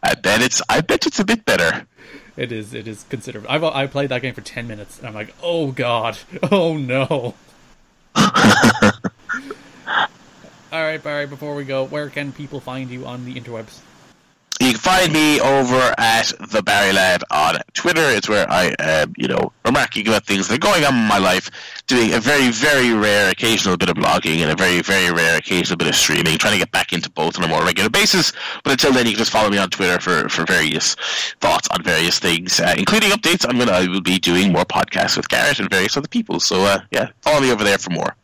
I 0.03 0.15
bet 0.15 0.43
it's 0.43 0.61
I 0.69 0.81
bet 0.81 1.07
it's 1.07 1.21
a 1.21 1.25
bit 1.25 1.45
better. 1.45 1.87
it 2.37 2.51
is. 2.51 2.75
It 2.75 2.89
is 2.89 3.05
considerable. 3.09 3.49
I've 3.49 3.63
I 3.63 3.87
played 3.87 4.09
that 4.09 4.23
game 4.23 4.35
for 4.35 4.41
ten 4.41 4.67
minutes, 4.67 4.99
and 4.99 5.07
I'm 5.07 5.15
like, 5.15 5.33
oh 5.41 5.71
god, 5.71 6.19
oh 6.51 6.77
no. 6.77 7.37
All 8.17 8.23
right, 10.73 11.03
Barry. 11.03 11.27
Before 11.27 11.55
we 11.55 11.65
go, 11.65 11.85
where 11.85 12.11
can 12.11 12.33
people 12.33 12.61
find 12.61 12.91
you 12.91 13.07
on 13.07 13.25
the 13.25 13.35
interwebs? 13.35 13.81
Find 14.89 15.13
me 15.13 15.39
over 15.39 15.95
at 15.99 16.33
the 16.51 16.63
Barry 16.63 16.95
Lad 16.95 17.23
on 17.31 17.57
Twitter. 17.75 18.01
It's 18.01 18.27
where 18.27 18.51
I 18.51 18.75
am, 18.79 19.13
you 19.19 19.29
know, 19.29 19.53
remarking 19.63 20.09
about 20.09 20.25
things 20.25 20.49
that 20.49 20.55
are 20.55 20.59
going 20.59 20.83
on 20.83 20.95
in 20.95 21.05
my 21.05 21.19
life, 21.19 21.51
doing 21.87 22.15
a 22.15 22.21
very, 22.21 22.51
very 22.51 22.95
rare 22.95 23.31
occasional 23.31 23.77
bit 23.77 23.91
of 23.91 23.97
blogging 23.97 24.39
and 24.39 24.51
a 24.51 24.57
very, 24.57 24.81
very 24.81 25.13
rare 25.13 25.37
occasional 25.37 25.77
bit 25.77 25.89
of 25.89 25.95
streaming, 25.95 26.39
trying 26.39 26.55
to 26.55 26.59
get 26.59 26.73
back 26.73 26.95
into 26.95 27.11
both 27.11 27.37
on 27.37 27.45
a 27.45 27.49
more 27.49 27.63
regular 27.63 27.91
basis. 27.91 28.33
But 28.65 28.73
until 28.73 28.95
then, 28.95 29.05
you 29.05 29.13
can 29.13 29.19
just 29.19 29.31
follow 29.31 29.51
me 29.51 29.59
on 29.59 29.69
Twitter 29.69 30.01
for, 30.01 30.27
for 30.31 30.47
various 30.47 30.95
thoughts 31.43 31.69
on 31.71 31.83
various 31.83 32.19
things, 32.19 32.59
uh, 32.59 32.75
including 32.79 33.11
updates. 33.11 33.45
I'm 33.47 33.59
gonna 33.59 33.73
I 33.73 33.87
will 33.89 34.01
be 34.01 34.19
doing 34.19 34.53
more 34.53 34.65
podcasts 34.65 35.19
with 35.19 35.29
Garrett 35.29 35.61
and 35.61 35.69
various 35.69 35.99
other 35.99 36.09
people. 36.09 36.41
So 36.41 36.65
uh, 36.65 36.81
yeah, 36.93 37.11
follow 37.21 37.43
me 37.43 37.53
over 37.53 37.63
there 37.63 37.77
for 37.77 37.91
more. 37.91 38.17